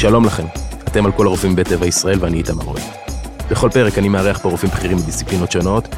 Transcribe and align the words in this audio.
שלום 0.00 0.24
לכם, 0.24 0.44
אתם 0.88 1.06
על 1.06 1.12
כל 1.12 1.26
הרופאים 1.26 1.56
בית 1.56 1.68
טבע 1.68 1.86
ישראל 1.86 2.18
ואני 2.20 2.38
איתמר 2.38 2.64
רועי. 2.64 2.82
בכל 3.50 3.70
פרק 3.70 3.98
אני 3.98 4.08
מארח 4.08 4.38
פה 4.38 4.48
רופאים 4.48 4.72
בכירים 4.72 4.98
בדיסציפלינות 4.98 5.52
שונות, 5.52 5.88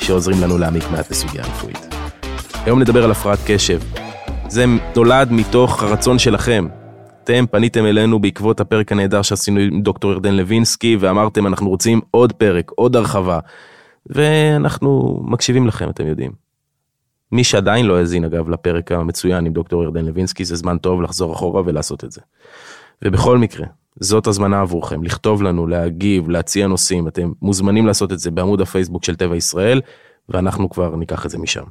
שעוזרים 0.00 0.40
לנו 0.40 0.58
להעמיק 0.58 0.84
מעט 0.90 1.10
בסוגיה 1.10 1.42
רפואית. 1.42 1.94
היום 2.64 2.80
נדבר 2.80 3.04
על 3.04 3.10
הפרעת 3.10 3.38
קשב. 3.46 3.80
זה 4.48 4.64
נולד 4.96 5.32
מתוך 5.32 5.82
הרצון 5.82 6.18
שלכם. 6.18 6.66
אתם 7.24 7.44
פניתם 7.50 7.86
אלינו 7.86 8.18
בעקבות 8.18 8.60
הפרק 8.60 8.92
הנהדר 8.92 9.22
שעשינו 9.22 9.60
עם 9.60 9.82
דוקטור 9.82 10.12
ירדן 10.12 10.34
לוינסקי, 10.34 10.96
ואמרתם 11.00 11.46
אנחנו 11.46 11.68
רוצים 11.68 12.00
עוד 12.10 12.32
פרק, 12.32 12.70
עוד 12.74 12.96
הרחבה. 12.96 13.38
ואנחנו 14.06 15.20
מקשיבים 15.24 15.66
לכם, 15.66 15.90
אתם 15.90 16.06
יודעים. 16.06 16.32
מי 17.32 17.44
שעדיין 17.44 17.86
לא 17.86 17.98
האזין 17.98 18.24
אגב 18.24 18.48
לפרק 18.48 18.92
המצוין 18.92 19.46
עם 19.46 19.52
דוקטור 19.52 19.82
ירדן 19.82 20.04
לוינסקי, 20.04 20.44
זה 20.44 20.56
זמן 20.56 20.78
טוב 20.78 21.02
לחזור 21.02 21.32
אחורה 21.32 21.62
ולעשות 21.64 22.04
את 22.04 22.12
זה. 22.12 22.20
ובכל 23.04 23.38
מקרה, 23.38 23.66
זאת 24.00 24.26
הזמנה 24.26 24.60
עבורכם, 24.60 25.04
לכתוב 25.04 25.42
לנו, 25.42 25.66
להגיב, 25.66 26.28
להציע 26.30 26.66
נושאים, 26.66 27.08
אתם 27.08 27.32
מוזמנים 27.42 27.86
לעשות 27.86 28.12
את 28.12 28.18
זה 28.18 28.30
בעמוד 28.30 28.60
הפייסבוק 28.60 29.04
של 29.04 29.16
טבע 29.16 29.36
ישראל, 29.36 29.80
ואנחנו 30.28 30.70
כבר 30.70 30.96
ניקח 30.96 31.26
את 31.26 31.30
זה 31.30 31.38
משם. 31.38 31.64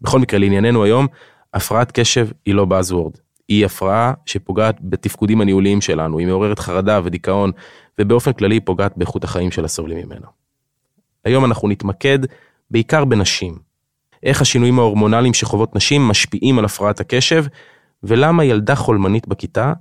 בכל 0.00 0.18
מקרה, 0.18 0.38
לענייננו 0.38 0.84
היום, 0.84 1.06
הפרעת 1.54 1.92
קשב 1.92 2.28
היא 2.46 2.54
לא 2.54 2.66
Buzzword, 2.70 3.18
היא 3.48 3.66
הפרעה 3.66 4.12
שפוגעת 4.26 4.76
בתפקודים 4.80 5.40
הניהוליים 5.40 5.80
שלנו, 5.80 6.18
היא 6.18 6.26
מעוררת 6.26 6.58
חרדה 6.58 7.00
ודיכאון, 7.04 7.50
ובאופן 7.98 8.32
כללי 8.32 8.54
היא 8.54 8.62
פוגעת 8.64 8.92
באיכות 8.96 9.24
החיים 9.24 9.50
של 9.50 9.64
הסובלים 9.64 10.06
ממנה. 10.06 10.26
היום 11.24 11.44
אנחנו 11.44 11.68
נתמקד 11.68 12.18
בעיקר 12.70 13.04
בנשים. 13.04 13.58
איך 14.22 14.40
השינויים 14.40 14.78
ההורמונליים 14.78 15.34
שחוות 15.34 15.76
נשים 15.76 16.02
משפיעים 16.02 16.58
על 16.58 16.64
הפרעת 16.64 17.00
הקשב, 17.00 17.44
ולמה 18.02 18.44
ילדה 18.44 18.74
חולמנית 18.74 19.28
בכיתה 19.28 19.72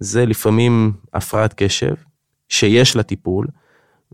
זה 0.00 0.26
לפעמים 0.26 0.92
הפרעת 1.14 1.54
קשב 1.56 1.94
שיש 2.48 2.96
לה 2.96 3.02
טיפול, 3.02 3.46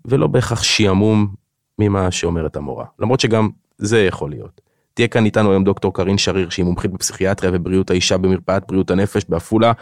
ולא 0.04 0.26
בהכרח 0.26 0.62
שעמום 0.62 1.34
ממה 1.78 2.10
שאומרת 2.10 2.56
המורה. 2.56 2.84
למרות 2.98 3.20
שגם 3.20 3.48
זה 3.78 4.02
יכול 4.02 4.30
להיות. 4.30 4.60
תהיה 4.94 5.08
כאן 5.08 5.24
איתנו 5.24 5.50
היום 5.50 5.64
דוקטור 5.64 5.94
קרין 5.94 6.18
שריר, 6.18 6.50
שהיא 6.50 6.64
מומחית 6.64 6.90
בפסיכיאטריה 6.90 7.52
ובריאות 7.54 7.90
האישה 7.90 8.18
במרפאת 8.18 8.66
בריאות 8.68 8.90
הנפש 8.90 9.22
בעפולה, 9.28 9.72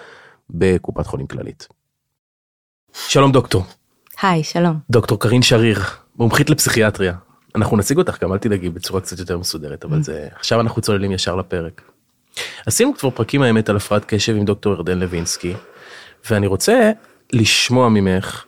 בקופת 0.51 1.07
חולים 1.07 1.27
כללית. 1.27 1.69
שלום 2.93 3.33
דוקטור. 3.33 3.65
היי, 4.23 4.45
שלום. 4.45 4.79
דוקטור 4.91 5.21
קרין 5.21 5.43
שריר, 5.43 5.81
מומחית 6.17 6.51
לפסיכיאטריה. 6.51 7.15
אנחנו 7.55 7.77
נציג 7.77 7.99
אותך 7.99 8.23
גם, 8.23 8.33
אל 8.33 8.39
תדאגי, 8.39 8.71
בצורה 8.71 9.01
קצת 9.01 9.19
יותר 9.19 9.39
מסודרת, 9.39 9.85
אבל 9.85 10.03
זה, 10.03 10.29
עכשיו 10.37 10.61
אנחנו 10.61 10.83
צוללים 10.83 11.13
ישר 11.13 11.37
לפרק. 11.37 11.83
עשינו 12.67 12.95
כבר 12.95 13.11
פרקים 13.11 13.43
האמת 13.43 13.69
על 13.69 13.77
הפרעת 13.77 14.05
קשב 14.05 14.37
עם 14.37 14.45
דוקטור 14.45 14.73
ירדן 14.73 14.99
לוינסקי, 14.99 15.55
ואני 16.31 16.47
רוצה 16.47 16.91
לשמוע 17.33 17.89
ממך, 17.89 18.45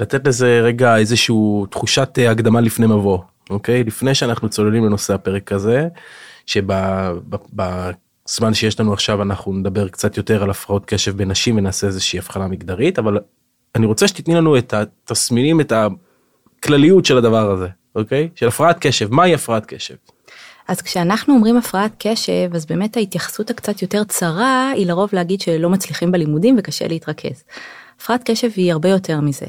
לתת 0.00 0.26
לזה 0.26 0.60
רגע 0.60 0.96
איזשהו 0.96 1.66
תחושת 1.70 2.18
אה, 2.18 2.30
הקדמה 2.30 2.60
לפני 2.60 2.86
מבוא, 2.86 3.18
אוקיי? 3.50 3.84
לפני 3.84 4.14
שאנחנו 4.14 4.48
צוללים 4.48 4.84
לנושא 4.84 5.14
הפרק 5.14 5.52
הזה, 5.52 5.88
שבזמן 6.46 7.94
שיש 8.54 8.80
לנו 8.80 8.92
עכשיו 8.92 9.22
אנחנו 9.22 9.52
נדבר 9.52 9.88
קצת 9.88 10.16
יותר 10.16 10.42
על 10.42 10.50
הפרעות 10.50 10.86
קשב 10.86 11.16
בנשים 11.16 11.56
ונעשה 11.56 11.86
איזושהי 11.86 12.18
הבחנה 12.18 12.48
מגדרית, 12.48 12.98
אבל 12.98 13.18
אני 13.74 13.86
רוצה 13.86 14.08
שתתני 14.08 14.34
לנו 14.34 14.58
את 14.58 14.74
התסמינים, 14.74 15.60
את 15.60 15.72
הכלליות 15.72 17.04
של 17.04 17.18
הדבר 17.18 17.50
הזה, 17.50 17.68
אוקיי? 17.94 18.28
של 18.34 18.48
הפרעת 18.48 18.76
קשב, 18.80 19.14
מהי 19.14 19.34
הפרעת 19.34 19.66
קשב? 19.66 19.94
אז 20.72 20.82
כשאנחנו 20.82 21.34
אומרים 21.34 21.56
הפרעת 21.56 21.92
קשב, 21.98 22.50
אז 22.54 22.66
באמת 22.66 22.96
ההתייחסות 22.96 23.50
הקצת 23.50 23.82
יותר 23.82 24.04
צרה 24.04 24.70
היא 24.70 24.86
לרוב 24.86 25.10
להגיד 25.12 25.40
שלא 25.40 25.70
מצליחים 25.70 26.12
בלימודים 26.12 26.56
וקשה 26.58 26.88
להתרכז. 26.88 27.44
הפרעת 28.00 28.30
קשב 28.30 28.48
היא 28.56 28.72
הרבה 28.72 28.88
יותר 28.88 29.20
מזה. 29.20 29.46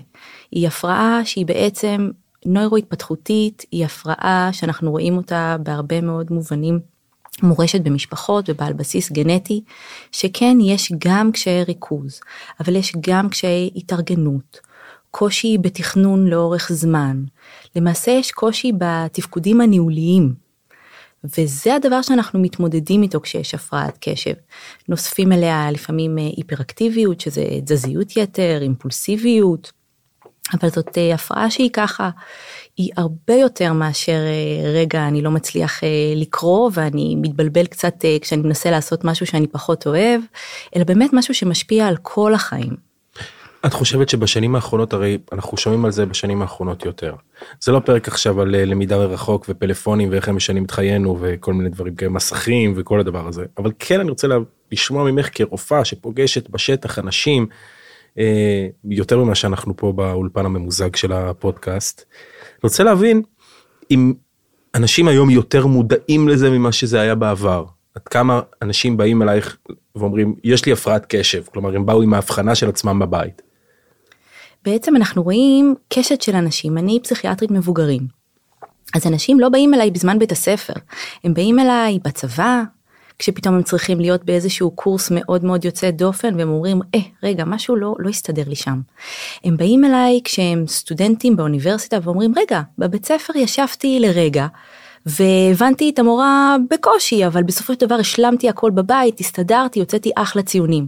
היא 0.52 0.68
הפרעה 0.68 1.22
שהיא 1.26 1.46
בעצם 1.46 2.10
נוירו-התפתחותית, 2.46 3.66
היא 3.72 3.86
הפרעה 3.86 4.50
שאנחנו 4.52 4.92
רואים 4.92 5.18
אותה 5.18 5.58
בהרבה 5.64 6.02
מאוד 6.02 6.32
מובנים 6.32 6.80
מורשת 7.44 7.82
במשפחות 7.82 8.50
ובעל 8.50 8.74
בסיס 8.74 9.12
גנטי, 9.12 9.64
שכן 10.12 10.58
יש 10.62 10.92
גם 11.08 11.32
קשיי 11.32 11.64
ריכוז, 11.64 12.20
אבל 12.60 12.76
יש 12.76 12.94
גם 13.00 13.30
קשיי 13.30 13.70
התארגנות, 13.76 14.60
קושי 15.12 15.58
בתכנון 15.58 16.28
לאורך 16.28 16.72
זמן. 16.72 17.24
למעשה 17.76 18.12
יש 18.12 18.32
קושי 18.32 18.72
בתפקודים 18.78 19.62
הניהוליים 19.62 20.43
וזה 21.24 21.76
הדבר 21.76 22.02
שאנחנו 22.02 22.40
מתמודדים 22.40 23.02
איתו 23.04 23.22
כשיש 23.22 23.54
הפרעת 23.54 23.98
קשב. 24.02 24.34
נוספים 24.88 25.32
אליה 25.32 25.72
לפעמים 25.72 26.18
אה, 26.18 26.24
היפראקטיביות, 26.38 27.20
שזה 27.20 27.44
תזזיות 27.66 28.18
יתר, 28.18 28.60
אימפולסיביות, 28.62 29.72
אבל 30.54 30.70
זאת 30.70 30.98
אה, 30.98 31.14
הפרעה 31.14 31.52
שהיא 31.52 31.70
ככה, 31.74 32.10
היא 32.78 32.90
הרבה 32.98 33.34
יותר 33.34 33.74
מאשר 33.74 34.12
אה, 34.12 34.72
רגע 34.72 35.08
אני 35.08 35.22
לא 35.22 35.32
מצליח 35.32 35.82
לקרוא 36.16 36.70
ואני 36.74 37.16
מתבלבל 37.22 37.66
קצת 37.66 38.06
כשאני 38.22 38.42
מנסה 38.42 38.72
לעשות 38.72 39.04
משהו 39.04 39.26
שאני 39.26 39.48
פחות 39.48 39.88
אוהב, 39.88 40.22
אלא 40.76 40.84
באמת 40.84 41.10
משהו 41.14 41.34
שמשפיע 41.34 41.88
על 41.88 41.98
כל 42.02 42.34
החיים. 42.34 42.93
את 43.66 43.74
חושבת 43.74 44.10
שבשנים 44.10 44.56
האחרונות 44.56 44.94
הרי 44.94 45.18
אנחנו 45.32 45.58
שומעים 45.58 45.86
על 45.86 45.92
זה 45.92 46.06
בשנים 46.06 46.42
האחרונות 46.42 46.86
יותר. 46.86 47.16
זה 47.62 47.72
לא 47.72 47.80
פרק 47.80 48.08
עכשיו 48.08 48.42
על 48.42 48.56
אה, 48.56 48.66
למידה 48.66 48.98
מרחוק 48.98 49.46
ופלאפונים 49.50 50.10
ואיך 50.12 50.28
הם 50.28 50.36
משנים 50.36 50.66
את 50.66 50.72
חיינו 50.72 51.18
וכל 51.22 51.54
מיני 51.54 51.70
דברים 51.70 51.96
כאלה 51.96 52.12
מסכים 52.12 52.74
וכל 52.76 53.00
הדבר 53.00 53.28
הזה 53.28 53.46
אבל 53.58 53.72
כן 53.80 54.00
אני 54.00 54.10
רוצה 54.10 54.28
לשמוע 54.72 55.12
ממך 55.12 55.30
כרופאה 55.32 55.86
שפוגשת 55.86 56.50
בשטח 56.50 57.00
אנשים 57.00 57.48
אה, 58.20 58.68
יותר 58.86 59.24
ממה 59.24 59.36
שאנחנו 59.36 59.78
פה 59.78 59.92
באולפן 59.92 60.46
הממוזג 60.46 60.96
של 60.96 61.12
הפודקאסט. 61.14 62.06
אני 62.46 62.60
רוצה 62.64 62.84
להבין 62.84 63.22
אם 63.92 64.14
אנשים 64.76 65.08
היום 65.08 65.30
יותר 65.30 65.66
מודעים 65.66 66.28
לזה 66.28 66.50
ממה 66.50 66.72
שזה 66.72 67.02
היה 67.02 67.16
בעבר. 67.16 67.66
עד 67.96 68.08
כמה 68.08 68.42
אנשים 68.62 68.98
באים 68.98 69.22
אלייך 69.22 69.58
ואומרים 69.96 70.36
יש 70.44 70.66
לי 70.66 70.72
הפרעת 70.72 71.06
קשב 71.10 71.44
כלומר 71.54 71.76
הם 71.76 71.86
באו 71.86 72.02
עם 72.02 72.14
ההבחנה 72.14 72.56
של 72.56 72.70
עצמם 72.70 73.00
בבית. 73.00 73.53
בעצם 74.66 74.96
אנחנו 74.96 75.24
רואים 75.24 75.76
קשת 75.90 76.22
של 76.22 76.36
אנשים, 76.36 76.78
אני 76.78 77.00
פסיכיאטרית 77.04 77.52
מבוגרים. 77.52 78.08
אז 78.96 79.08
אנשים 79.08 79.40
לא 79.40 79.50
באים 79.50 79.74
אליי 79.74 79.92
בזמן 79.92 80.20
בית 80.20 80.32
הספר, 80.32 80.74
הם 81.24 81.34
באים 81.34 81.60
אליי 81.60 82.00
בצבא, 82.04 82.64
כשפתאום 83.20 83.56
הם 83.56 83.64
צריכים 83.64 84.00
להיות 84.00 84.26
באיזשהו 84.26 84.72
קורס 84.72 85.12
מאוד 85.12 85.46
מאוד 85.46 85.66
יוצא 85.66 85.92
דופן 85.92 86.36
והם 86.38 86.50
אומרים, 86.50 86.82
אה, 86.96 87.00
רגע, 87.24 87.46
משהו 87.46 87.76
לא, 87.76 87.96
לא 88.00 88.10
הסתדר 88.10 88.44
לי 88.48 88.56
שם. 88.56 88.82
הם 89.44 89.58
באים 89.58 89.86
אליי 89.86 90.20
כשהם 90.24 90.68
סטודנטים 90.68 91.36
באוניברסיטה 91.36 91.98
ואומרים, 92.04 92.34
רגע, 92.38 92.62
בבית 92.78 93.06
ספר 93.06 93.38
ישבתי 93.38 94.00
לרגע. 94.00 94.48
והבנתי 95.06 95.90
את 95.90 96.00
המורה 96.00 96.56
בקושי, 96.70 97.28
אבל 97.28 97.44
בסופו 97.44 97.74
של 97.74 97.80
דבר 97.80 97.96
השלמתי 97.96 98.50
הכל 98.50 98.72
בבית, 98.72 99.20
הסתדרתי, 99.20 99.80
הוצאתי 99.80 100.12
אחלה 100.16 100.44
ציונים. 100.44 100.88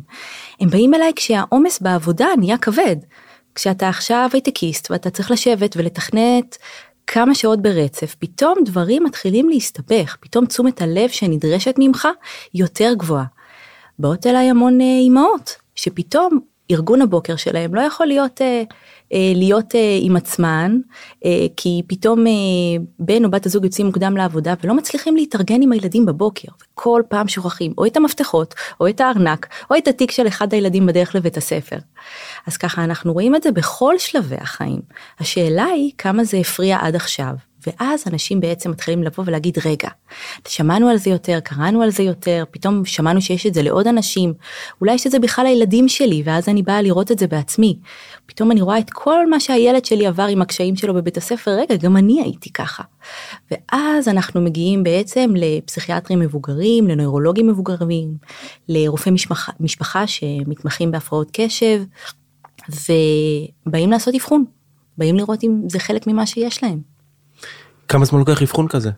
הם 0.60 0.70
באים 0.70 0.94
אליי 0.94 1.12
כשהעומס 1.16 1.80
בעבודה 1.80 2.28
נהיה 2.38 2.58
כבד. 2.58 2.96
כשאתה 3.56 3.90
עכשיו 3.90 4.30
הייטקיסט 4.34 4.92
ואתה 4.92 5.10
צריך 5.10 5.32
לשבת 5.32 5.78
ולתכנת 5.78 6.58
כמה 7.08 7.36
שעות 7.36 7.62
ברצף, 7.62 8.16
פתאום 8.20 8.56
דברים 8.66 9.04
מתחילים 9.04 9.50
להסתבך, 9.50 10.18
פתאום 10.20 10.46
תשומת 10.46 10.82
הלב 10.82 11.10
שנדרשת 11.10 11.76
ממך 11.78 12.08
יותר 12.54 12.94
גבוהה. 12.98 13.26
באות 14.00 14.28
אליי 14.28 14.50
המון 14.50 14.82
אה, 14.82 14.86
אימהות, 14.86 15.56
שפתאום 15.76 16.40
ארגון 16.72 17.02
הבוקר 17.02 17.36
שלהם 17.36 17.76
לא 17.76 17.82
יכול 17.82 18.08
להיות 18.08 18.42
אה, 18.42 18.64
אה, 19.14 19.32
להיות 19.36 19.76
אה, 19.76 19.98
עם 20.02 20.16
עצמן 20.16 20.78
כי 21.58 21.82
פתאום 21.88 22.26
בן 23.00 23.26
או 23.26 23.32
בת 23.32 23.46
הזוג 23.46 23.64
יוצאים 23.64 23.88
מוקדם 23.88 24.18
לעבודה 24.18 24.54
ולא 24.64 24.74
מצליחים 24.74 25.16
להתארגן 25.16 25.62
עם 25.62 25.72
הילדים 25.72 26.06
בבוקר 26.06 26.48
וכל 26.62 27.02
פעם 27.08 27.28
שוכחים 27.28 27.74
או 27.78 27.86
את 27.86 27.98
המפתחות 27.98 28.56
או 28.80 28.88
את 28.88 29.02
הארנק 29.02 29.48
או 29.72 29.78
את 29.78 29.88
התיק 29.88 30.12
של 30.12 30.28
אחד 30.28 30.54
הילדים 30.54 30.86
בדרך 30.86 31.16
לבית 31.16 31.38
הספר. 31.38 31.78
אז 32.48 32.58
ככה 32.58 32.84
אנחנו 32.84 33.14
רואים 33.14 33.36
את 33.36 33.44
זה 33.44 33.52
בכל 33.52 33.98
שלבי 33.98 34.36
החיים. 34.36 34.82
השאלה 35.20 35.66
היא 35.66 35.92
כמה 35.98 36.24
זה 36.24 36.38
הפריע 36.38 36.78
עד 36.82 36.96
עכשיו 36.96 37.34
ואז 37.68 38.04
אנשים 38.08 38.40
בעצם 38.40 38.72
מתחילים 38.72 39.04
לבוא 39.04 39.24
ולהגיד 39.28 39.58
רגע, 39.66 39.90
שמענו 40.48 40.90
על 40.90 40.98
זה 40.98 41.10
יותר, 41.10 41.40
קראנו 41.40 41.82
על 41.82 41.90
זה 41.90 42.04
יותר, 42.04 42.44
פתאום 42.52 42.86
שמענו 42.86 43.22
שיש 43.22 43.46
את 43.46 43.54
זה 43.54 43.62
לעוד 43.62 43.88
אנשים, 43.88 44.34
אולי 44.82 44.98
שזה 44.98 45.20
בכלל 45.20 45.46
הילדים 45.46 45.88
שלי 45.88 46.22
ואז 46.26 46.50
אני 46.50 46.64
באה 46.64 46.82
לראות 46.82 47.12
את 47.12 47.20
זה 47.20 47.28
בעצמי. 47.28 47.80
פתאום 48.26 48.52
אני 48.52 48.62
רואה 48.62 48.80
את 48.80 48.90
כל 48.90 49.30
מה 49.30 49.40
שהילד 49.40 49.86
שלי 49.86 50.08
עבר 50.08 50.24
עם 50.24 50.42
הקשיים 50.42 50.76
שלו 50.76 50.94
בבית 50.94 51.18
הספר, 51.18 51.52
רגע, 51.52 51.76
גם 51.76 51.98
אני 51.98 52.22
הייתי 52.22 52.54
ככה. 52.54 52.84
ואז 53.52 54.08
אנחנו 54.08 54.42
מגיעים 54.42 54.84
בעצם 54.84 55.34
לפסיכיאטרים 55.36 56.20
מבוגרים, 56.20 56.88
לנוירולוגים 56.88 57.48
מבוגרים, 57.48 58.18
לרופאי 58.70 59.12
משפחה, 59.12 59.52
משפחה 59.60 60.08
שמתמחים 60.08 60.92
בהפרעות 60.92 61.30
קשב, 61.34 61.84
ובאים 62.70 63.92
לעשות 63.92 64.16
אבחון, 64.16 64.46
באים 64.98 65.16
לראות 65.16 65.44
אם 65.44 65.62
זה 65.70 65.80
חלק 65.80 66.08
ממה 66.08 66.26
שיש 66.26 66.64
להם. 66.64 66.95
כמה 67.88 68.06
זמן 68.06 68.20
לוקח 68.20 68.42
אבחון 68.42 68.68
כזה? 68.68 68.90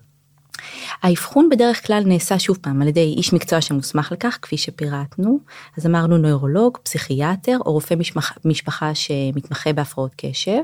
האבחון 1.04 1.50
בדרך 1.50 1.88
כלל 1.88 2.04
נעשה 2.06 2.40
שוב 2.40 2.58
פעם 2.62 2.82
על 2.82 2.88
ידי 2.88 3.14
איש 3.18 3.34
מקצוע 3.34 3.62
שמוסמך 3.62 4.12
לכך, 4.12 4.40
כפי 4.42 4.58
שפירטנו. 4.58 5.40
אז 5.78 5.86
אמרנו 5.86 6.18
נוירולוג, 6.18 6.78
פסיכיאטר 6.84 7.58
או 7.66 7.72
רופא 7.72 7.94
משפחה, 7.94 8.36
משפחה 8.46 8.96
שמתמחה 8.96 9.74
בהפרעות 9.74 10.12
קשב. 10.18 10.60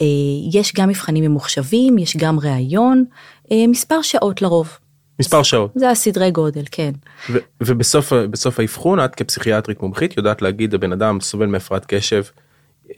אה, 0.00 0.06
יש 0.52 0.72
גם 0.74 0.88
מבחנים 0.88 1.24
ממוחשבים, 1.24 1.98
יש 1.98 2.16
גם 2.16 2.40
ראיון, 2.40 3.04
אה, 3.52 3.66
מספר 3.66 4.02
שעות 4.02 4.42
לרוב. 4.42 4.78
מספר 5.20 5.42
שעות. 5.42 5.72
זה 5.74 5.90
הסדרי 5.90 6.30
גודל, 6.30 6.62
כן. 6.70 6.92
ו- 7.30 7.38
ובסוף 7.60 8.58
האבחון 8.58 9.04
את 9.04 9.14
כפסיכיאטרית 9.14 9.82
מומחית 9.82 10.16
יודעת 10.16 10.42
להגיד 10.42 10.74
הבן 10.74 10.92
אדם 10.92 11.20
סובל 11.20 11.46
מהפרעת 11.46 11.84
קשב 11.88 12.22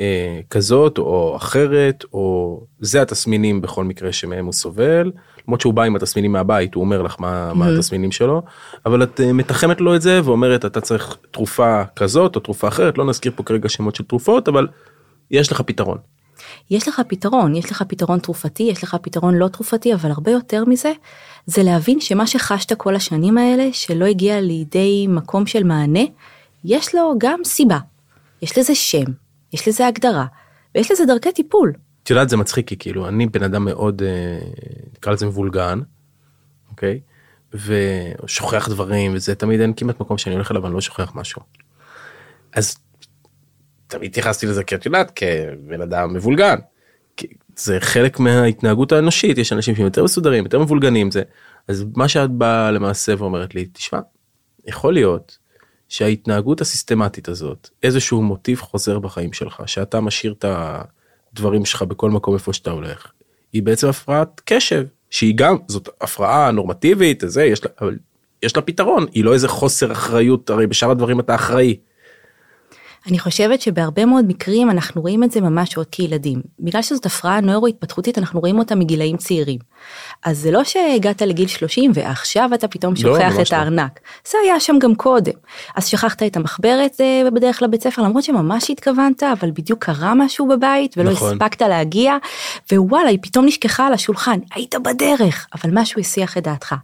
אה, 0.00 0.41
כזאת 0.50 0.99
או 0.99 1.37
אחרת 1.37 2.05
או 2.12 2.61
זה 2.81 3.03
התסמינים 3.03 3.61
בכל 3.61 3.85
מקרה 3.85 4.12
שמהם 4.12 4.44
הוא 4.44 4.53
סובל 4.53 5.12
למרות 5.49 5.61
שהוא 5.61 5.75
בא 5.75 5.83
עם 5.83 5.97
התסמינים 5.97 6.33
מהבית 6.33 6.75
הוא 6.75 6.85
אומר 6.85 7.03
לך 7.03 7.17
מה, 7.19 7.50
mm-hmm. 7.50 7.55
מה 7.55 7.69
התסמינים 7.69 8.12
שלו 8.12 8.43
אבל 8.87 9.03
את 9.03 9.21
אה, 9.21 9.33
מתחמת 9.33 9.81
לו 9.81 9.97
את 9.97 10.03
זה 10.03 10.21
ואומרת 10.25 10.65
אתה 10.65 10.81
צריך 10.81 11.17
תרופה 11.31 11.83
כזאת 11.97 12.37
או 12.37 12.41
תרופה 12.41 12.69
אחרת 12.69 12.99
לא 12.99 13.05
נזכיר 13.05 13.33
פה 13.37 13.43
כרגע 13.43 13.69
שמות 13.69 13.94
של 13.94 14.05
תרופות 14.05 14.49
אבל 14.49 14.69
יש 15.31 15.53
לך 15.53 15.61
פתרון. 15.61 15.99
יש 16.71 16.89
לך 16.89 17.03
פתרון, 17.09 17.56
יש 17.56 17.71
לך 17.71 17.83
פתרון 17.89 18.19
תרופתי, 18.19 18.62
יש 18.62 18.83
לך 18.83 18.97
פתרון 19.03 19.35
לא 19.35 19.49
תרופתי, 19.49 19.94
אבל 19.94 20.11
הרבה 20.11 20.31
יותר 20.31 20.65
מזה, 20.65 20.93
זה 21.47 21.62
להבין 21.62 22.00
שמה 22.00 22.27
שחשת 22.27 22.73
כל 22.73 22.97
השנים 22.97 23.39
האלה, 23.39 23.69
שלא 23.73 24.05
הגיע 24.05 24.41
לידי 24.41 25.06
מקום 25.09 25.47
של 25.47 25.65
מענה, 25.65 26.00
יש 26.65 26.94
לו 26.94 27.15
גם 27.19 27.39
סיבה. 27.44 27.79
יש 28.43 28.59
לזה 28.59 28.75
שם, 28.75 29.05
יש 29.53 29.69
לזה 29.69 29.87
הגדרה, 29.87 30.27
ויש 30.75 30.91
לזה 30.91 31.05
דרכי 31.07 31.33
טיפול. 31.33 31.73
את 32.03 32.11
יודעת 32.11 32.29
זה 32.29 32.37
מצחיק 32.37 32.69
כי 32.69 32.77
כאילו 32.77 33.09
אני 33.09 33.27
בן 33.27 33.43
אדם 33.43 33.65
מאוד 33.65 34.03
אה, 34.03 34.39
נקרא 34.97 35.13
לזה 35.13 35.27
מבולגן, 35.27 35.81
אוקיי? 36.71 37.01
ושוכח 37.55 38.69
דברים 38.69 39.15
וזה 39.15 39.35
תמיד 39.35 39.61
אין 39.61 39.73
כמעט 39.77 40.01
מקום 40.01 40.19
שאני 40.19 40.35
הולך 40.35 40.51
אליו 40.51 40.67
אני 40.67 40.75
לא 40.75 40.81
שוכח 40.81 41.13
משהו. 41.15 41.43
אז 42.53 42.77
תמיד 43.87 44.11
התייחסתי 44.11 44.47
לזה 44.47 44.65
כי 44.65 44.75
את 44.75 44.87
יודעת 44.87 45.13
כבן 45.17 45.81
אדם 45.81 46.15
מבולגן. 46.15 46.59
זה 47.57 47.81
חלק 47.81 48.21
מההתנהגות 48.21 48.93
האנושית 48.93 49.39
יש 49.39 49.53
אנשים 49.53 49.75
שהם 49.75 49.85
יותר 49.85 50.05
מסודרים 50.05 50.45
יותר 50.45 50.59
מבולגנים 50.59 51.11
זה 51.11 51.23
אז 51.69 51.85
מה 51.97 52.09
שאת 52.09 52.31
באה 52.31 52.71
למעשה 52.71 53.15
ואומרת 53.19 53.55
לי 53.55 53.67
תשמע 53.73 53.99
יכול 54.67 54.95
להיות 54.95 55.39
שההתנהגות 55.93 56.61
הסיסטמטית 56.61 57.29
הזאת 57.29 57.69
איזשהו 57.83 58.23
מוטיב 58.23 58.61
חוזר 58.61 58.99
בחיים 58.99 59.33
שלך 59.33 59.62
שאתה 59.67 60.00
משאיר 60.00 60.35
את 60.39 60.44
הדברים 61.33 61.65
שלך 61.65 61.83
בכל 61.83 62.11
מקום 62.11 62.35
איפה 62.35 62.53
שאתה 62.53 62.71
הולך 62.71 63.12
היא 63.53 63.62
בעצם 63.62 63.89
הפרעת 63.89 64.41
קשב 64.44 64.85
שהיא 65.11 65.35
גם 65.37 65.56
זאת 65.69 65.89
הפרעה 66.00 66.50
נורמטיבית 66.50 67.23
זה 67.27 67.44
יש 67.44 67.65
לה 67.65 67.89
יש 68.43 68.56
לה 68.56 68.62
פתרון 68.62 69.06
היא 69.12 69.25
לא 69.25 69.35
איזה 69.35 69.49
חוסר 69.49 69.93
אחריות 69.93 70.50
הרי 70.50 70.67
בשאר 70.67 70.91
הדברים 70.91 71.21
אתה 71.21 71.35
אחראי. 71.35 71.77
אני 73.07 73.19
חושבת 73.19 73.61
שבהרבה 73.61 74.07
מאוד 74.07 74.25
מקרים 74.29 74.71
אנחנו 74.71 75.01
רואים 75.01 75.25
את 75.25 75.31
זה 75.31 75.41
ממש 75.41 75.77
עוד 75.77 75.87
כילדים. 75.91 76.43
בגלל 76.61 76.83
שזאת 76.83 77.07
הפרעה 77.07 77.41
נוירו-התפתחותית 77.41 78.19
אנחנו 78.19 78.41
רואים 78.41 78.59
אותה 78.59 78.75
מגילאים 78.75 79.17
צעירים. 79.17 79.59
אז 80.25 80.39
זה 80.39 80.51
לא 80.51 80.65
שהגעת 80.65 81.23
לגיל 81.23 81.49
30 81.49 81.91
ועכשיו 81.95 82.51
אתה 82.55 82.69
פתאום 82.69 82.95
לא, 82.95 83.01
שוכח 83.01 83.37
לא, 83.37 83.43
את 83.43 83.53
הארנק. 83.53 84.01
זה 84.31 84.39
היה 84.45 84.61
שם 84.61 84.79
גם 84.79 84.95
קודם. 84.95 85.33
אז 85.77 85.87
שכחת 85.87 86.23
את 86.23 86.37
המחברת 86.37 87.01
אה, 87.01 87.31
בדרך 87.31 87.63
לבית 87.63 87.83
ספר 87.83 88.03
למרות 88.03 88.25
שממש 88.25 88.71
התכוונת 88.71 89.23
אבל 89.23 89.51
בדיוק 89.51 89.85
קרה 89.85 90.15
משהו 90.15 90.49
בבית 90.49 90.95
ולא 90.97 91.11
נכון. 91.11 91.33
הספקת 91.33 91.63
להגיע 91.63 92.17
ווואלה 92.73 93.09
היא 93.09 93.19
פתאום 93.23 93.47
נשכחה 93.47 93.87
על 93.87 93.93
השולחן 93.93 94.39
היית 94.55 94.75
בדרך 94.75 95.47
אבל 95.55 95.71
משהו 95.73 96.01
הסיח 96.01 96.39
את 96.39 96.43
דעתך. 96.43 96.75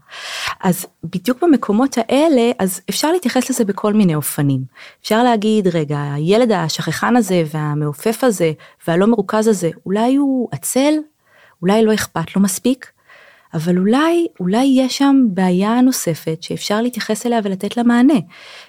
אז 0.61 0.87
בדיוק 1.05 1.43
במקומות 1.43 1.97
האלה 1.99 2.51
אז 2.59 2.81
אפשר 2.91 3.13
להתייחס 3.13 3.51
לזה 3.51 3.65
בכל 3.65 3.93
מיני 3.93 4.15
אופנים. 4.15 4.61
אפשר 5.03 5.23
להגיד 5.23 5.69
רגע 5.69 6.08
הילד 6.15 6.53
השכחן 6.53 7.17
הזה 7.17 7.43
והמעופף 7.55 8.25
הזה 8.25 8.53
והלא 8.87 9.07
מרוכז 9.07 9.49
הזה 9.49 9.71
אולי 9.87 10.17
הוא 10.17 10.49
עצל 10.53 10.95
אולי 11.63 11.85
לא 11.85 11.95
אכפת 11.95 12.37
לו 12.37 12.43
מספיק, 12.43 12.91
אבל 13.55 13.79
אולי, 13.79 14.27
אולי 14.41 14.65
יש 14.77 14.99
שם 14.99 15.17
בעיה 15.29 15.81
נוספת 15.81 16.43
שאפשר 16.43 16.83
להתייחס 16.83 17.27
אליה 17.27 17.41
ולתת 17.45 17.77
לה 17.77 17.83
מענה. 17.83 18.19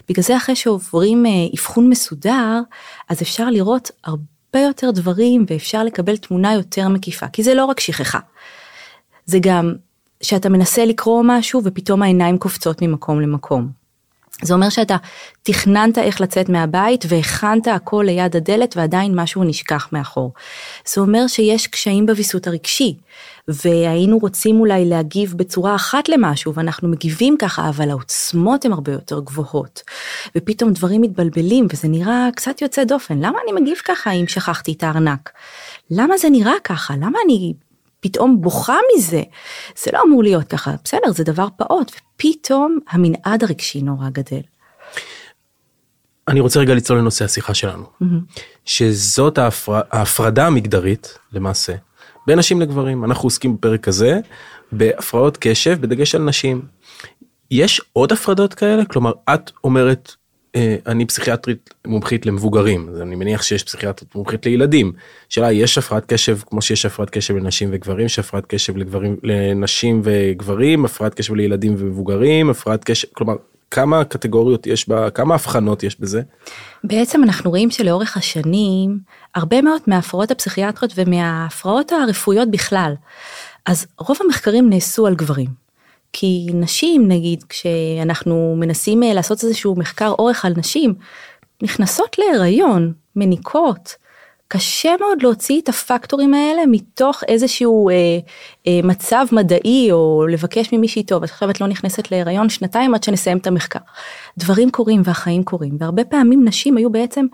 בגלל 0.10 0.24
זה 0.24 0.38
אחרי 0.38 0.56
שעוברים 0.56 1.26
אה, 1.26 1.32
אבחון 1.54 1.90
מסודר, 1.90 2.62
אז 3.10 3.22
אפשר 3.22 3.50
לראות 3.50 3.92
הרבה 4.04 4.60
יותר 4.60 4.92
דברים 4.92 5.46
ואפשר 5.50 5.84
לקבל 5.84 6.18
תמונה 6.18 6.54
יותר 6.54 6.88
מקיפה, 6.88 7.28
כי 7.28 7.44
זה 7.44 7.54
לא 7.54 7.66
רק 7.66 7.80
שכחה. 7.80 8.20
זה 9.26 9.38
גם 9.42 9.74
שאתה 10.22 10.50
מנסה 10.50 10.86
לקרוא 10.86 11.24
משהו 11.26 11.62
ופתאום 11.64 12.04
העיניים 12.04 12.38
קופצות 12.38 12.82
ממקום 12.82 13.22
למקום. 13.22 13.79
זה 14.42 14.54
אומר 14.54 14.70
שאתה 14.70 14.96
תכננת 15.44 15.98
איך 15.98 16.22
לצאת 16.22 16.50
מהבית 16.50 17.06
והכנת 17.08 17.68
הכל 17.68 18.04
ליד 18.08 18.36
הדלת 18.36 18.78
ועדיין 18.78 19.20
משהו 19.20 19.44
נשכח 19.44 19.90
מאחור. 19.92 20.34
זה 20.94 21.02
אומר 21.02 21.28
שיש 21.28 21.68
קשיים 21.68 22.06
בוויסות 22.06 22.48
הרגשי 22.48 22.96
והיינו 23.48 24.18
רוצים 24.18 24.60
אולי 24.60 24.86
להגיב 24.86 25.34
בצורה 25.38 25.76
אחת 25.76 26.10
למשהו 26.10 26.54
ואנחנו 26.54 26.88
מגיבים 26.88 27.36
ככה 27.40 27.70
אבל 27.70 27.90
העוצמות 27.90 28.66
הן 28.66 28.72
הרבה 28.72 28.92
יותר 28.92 29.20
גבוהות. 29.20 29.82
ופתאום 30.36 30.74
דברים 30.74 31.02
מתבלבלים 31.02 31.68
וזה 31.74 31.88
נראה 31.88 32.28
קצת 32.36 32.62
יוצא 32.62 32.84
דופן. 32.84 33.18
למה 33.18 33.40
אני 33.44 33.62
מגיב 33.62 33.78
ככה 33.86 34.12
אם 34.12 34.28
שכחתי 34.28 34.72
את 34.72 34.84
הארנק? 34.84 35.32
למה 35.92 36.18
זה 36.18 36.30
נראה 36.30 36.54
ככה? 36.64 36.94
למה 36.96 37.20
אני 37.26 37.54
פתאום 38.00 38.42
בוכה 38.42 38.78
מזה. 38.96 39.22
זה 39.84 39.92
לא 39.94 40.02
אמור 40.08 40.24
להיות 40.24 40.48
ככה, 40.48 40.76
בסדר, 40.84 41.12
זה 41.12 41.24
דבר 41.24 41.48
פעוט, 41.58 41.92
ופתאום 41.92 42.80
המנעד 42.90 43.44
הרגשי 43.44 43.82
נורא 43.82 44.10
גדל. 44.10 44.42
אני 46.28 46.40
רוצה 46.40 46.60
רגע 46.60 46.76
לצלול 46.76 47.00
לנושא 47.00 47.26
השיחה 47.26 47.54
שלנו, 47.54 47.84
mm-hmm. 47.84 48.06
שזאת 48.66 49.38
ההפר... 49.38 49.82
ההפרדה 49.92 50.48
המגדרית 50.48 51.18
למעשה 51.34 51.74
בין 52.28 52.40
נשים 52.40 52.62
לגברים. 52.62 53.04
אנחנו 53.04 53.28
עוסקים 53.28 53.56
בפרק 53.56 53.88
הזה 53.88 54.20
בהפרעות 54.72 55.38
קשב 55.38 55.82
בדגש 55.82 56.16
על 56.16 56.22
נשים. 56.22 56.62
יש 57.52 57.82
עוד 57.94 58.12
הפרדות 58.12 58.54
כאלה? 58.54 58.86
כלומר, 58.86 59.12
את 59.34 59.52
אומרת 59.64 60.16
אני 60.88 61.06
פסיכיאטרית 61.06 61.74
מומחית 61.88 62.26
למבוגרים 62.26 62.90
אז 62.90 63.02
אני 63.02 63.16
מניח 63.16 63.42
שיש 63.42 63.64
פסיכיאטרית 63.64 64.16
מומחית 64.16 64.46
לילדים 64.46 64.92
שאלה 65.30 65.52
יש 65.52 65.78
הפרעת 65.78 66.06
קשב 66.06 66.38
כמו 66.46 66.62
שיש 66.62 66.86
הפרעת 66.86 67.10
קשב 67.10 67.36
לנשים 67.36 67.70
וגברים 67.72 68.06
יש 68.06 68.20
הפרעת 68.20 68.46
קשב 68.46 68.78
לגברים 68.78 69.16
לנשים 69.24 70.02
וגברים 70.04 70.86
הפרעת 70.86 71.14
קשב 71.14 71.34
לילדים 71.36 71.76
ומבוגרים 71.78 72.50
הפרעת 72.50 72.84
קשב 72.84 73.08
כלומר 73.14 73.36
כמה 73.72 74.04
קטגוריות 74.04 74.68
יש 74.68 74.90
בה 74.90 75.10
כמה 75.10 75.34
הבחנות 75.34 75.84
יש 75.84 76.00
בזה. 76.00 76.22
בעצם 76.84 77.24
אנחנו 77.24 77.50
רואים 77.50 77.72
שלאורך 77.72 78.18
השנים 78.18 79.00
הרבה 79.36 79.62
מאוד 79.62 79.82
מההפרעות 79.88 80.32
הפסיכיאטריות 80.32 80.94
ומההפרעות 80.96 81.92
הרפואיות 81.92 82.52
בכלל 82.52 82.94
אז 83.66 83.86
רוב 84.00 84.18
המחקרים 84.26 84.70
נעשו 84.70 85.08
על 85.08 85.16
גברים 85.16 85.69
כי 86.14 86.48
נשים 86.54 87.08
נגיד 87.08 87.44
כשאנחנו 87.44 88.56
מנסים 88.58 89.04
אה, 89.04 89.14
לעשות 89.14 89.44
איזשהו 89.44 89.76
מחקר 89.76 90.10
אורך 90.20 90.46
על 90.46 90.54
נשים 90.58 90.94
נכנסות 91.62 92.20
להיריון 92.20 92.94
מניקות 93.16 93.96
קשה 94.52 94.92
מאוד 95.00 95.22
להוציא 95.22 95.62
את 95.62 95.70
הפקטורים 95.70 96.34
האלה 96.34 96.62
מתוך 96.68 97.24
איזשהו 97.28 97.90
אה, 97.90 97.96
אה, 98.68 98.80
מצב 98.84 99.26
מדעי 99.32 99.92
או 99.92 100.26
לבקש 100.30 100.74
ממישהי 100.74 101.04
טוב 101.04 101.24
את 101.24 101.30
חושבת 101.30 101.62
לא 101.62 101.68
נכנסת 101.68 102.12
להיריון 102.12 102.50
שנתיים 102.50 102.96
עד 102.96 103.04
שנסיים 103.04 103.38
את 103.38 103.48
המחקר. 103.48 103.80
דברים 104.38 104.72
קורים 104.72 105.02
והחיים 105.06 105.44
קורים 105.44 105.78
והרבה 105.80 106.04
פעמים 106.04 106.48
נשים 106.48 106.78
היו 106.78 106.90
בעצם 106.90 107.26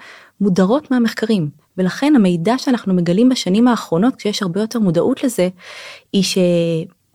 מודרות 0.42 0.92
מהמחקרים 0.92 1.50
ולכן 1.78 2.16
המידע 2.16 2.58
שאנחנו 2.58 2.94
מגלים 2.94 3.30
בשנים 3.30 3.68
האחרונות 3.68 4.16
כשיש 4.16 4.42
הרבה 4.42 4.62
יותר 4.62 4.80
מודעות 4.80 5.24
לזה 5.24 5.50
היא. 6.14 6.24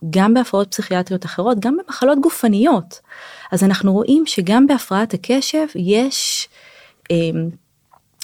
גם 0.09 0.33
בהפרעות 0.33 0.71
פסיכיאטריות 0.71 1.25
אחרות, 1.25 1.59
גם 1.59 1.77
במחלות 1.77 2.19
גופניות. 2.21 2.99
אז 3.51 3.63
אנחנו 3.63 3.93
רואים 3.93 4.23
שגם 4.25 4.67
בהפרעת 4.67 5.13
הקשב 5.13 5.65
יש, 5.75 6.49
אמ, 7.11 7.49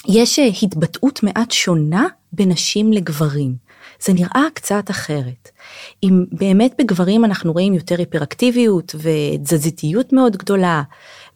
יש 0.08 0.38
התבטאות 0.62 1.22
מעט 1.22 1.50
שונה 1.50 2.06
בין 2.32 2.48
נשים 2.48 2.92
לגברים. 2.92 3.68
זה 4.00 4.12
נראה 4.12 4.44
קצת 4.54 4.90
אחרת. 4.90 5.50
אם 6.02 6.24
באמת 6.32 6.74
בגברים 6.78 7.24
אנחנו 7.24 7.52
רואים 7.52 7.74
יותר 7.74 7.98
היפראקטיביות 7.98 8.94
ותזזיתיות 8.94 10.12
מאוד 10.12 10.36
גדולה, 10.36 10.82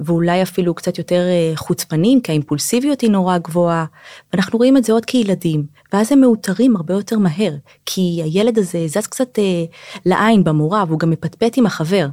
ואולי 0.05 0.43
אפילו 0.43 0.75
קצת 0.75 0.99
יותר 0.99 1.21
אה, 1.21 1.53
חוצפנים, 1.57 2.21
כי 2.21 2.33
האימפולסיביות 2.33 3.01
היא 3.01 3.11
נורא 3.11 3.39
גבוהה, 3.39 3.85
ואנחנו 4.33 4.59
רואים 4.59 4.77
את 4.77 4.85
זה 4.85 4.93
עוד 4.93 5.05
כילדים, 5.05 5.67
ואז 5.93 6.13
הם 6.13 6.21
מאותרים 6.21 6.77
הרבה 6.77 6.95
יותר 6.95 7.19
מהר, 7.19 7.53
כי 7.87 8.21
הילד 8.25 8.59
הזה 8.59 8.87
זז 8.87 9.07
קצת 9.07 9.39
אה, 9.39 9.65
לעין 10.07 10.45
במורה, 10.45 10.85
והוא 10.89 10.99
גם 10.99 11.11
מפטפט 11.11 11.59
עם 11.59 11.67
החבר. 11.67 12.09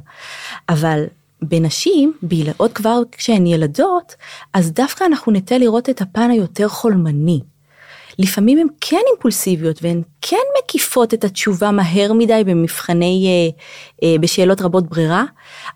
אבל 0.68 1.04
בנשים, 1.42 2.12
עוד 2.56 2.72
כבר 2.72 3.00
כשהן 3.12 3.46
ילדות, 3.46 4.14
אז 4.54 4.72
דווקא 4.72 5.04
אנחנו 5.04 5.32
נטה 5.32 5.58
לראות 5.58 5.90
את 5.90 6.00
הפן 6.00 6.30
היותר 6.30 6.68
חולמני. 6.68 7.40
לפעמים 8.18 8.58
הן 8.58 8.66
כן 8.80 9.00
אימפולסיביות 9.12 9.82
והן 9.82 10.02
כן 10.22 10.36
מקיפות 10.58 11.14
את 11.14 11.24
התשובה 11.24 11.70
מהר 11.70 12.12
מדי 12.12 12.42
במבחני, 12.46 13.26
אה, 13.28 14.08
אה, 14.08 14.18
בשאלות 14.18 14.60
רבות 14.60 14.88
ברירה, 14.88 15.24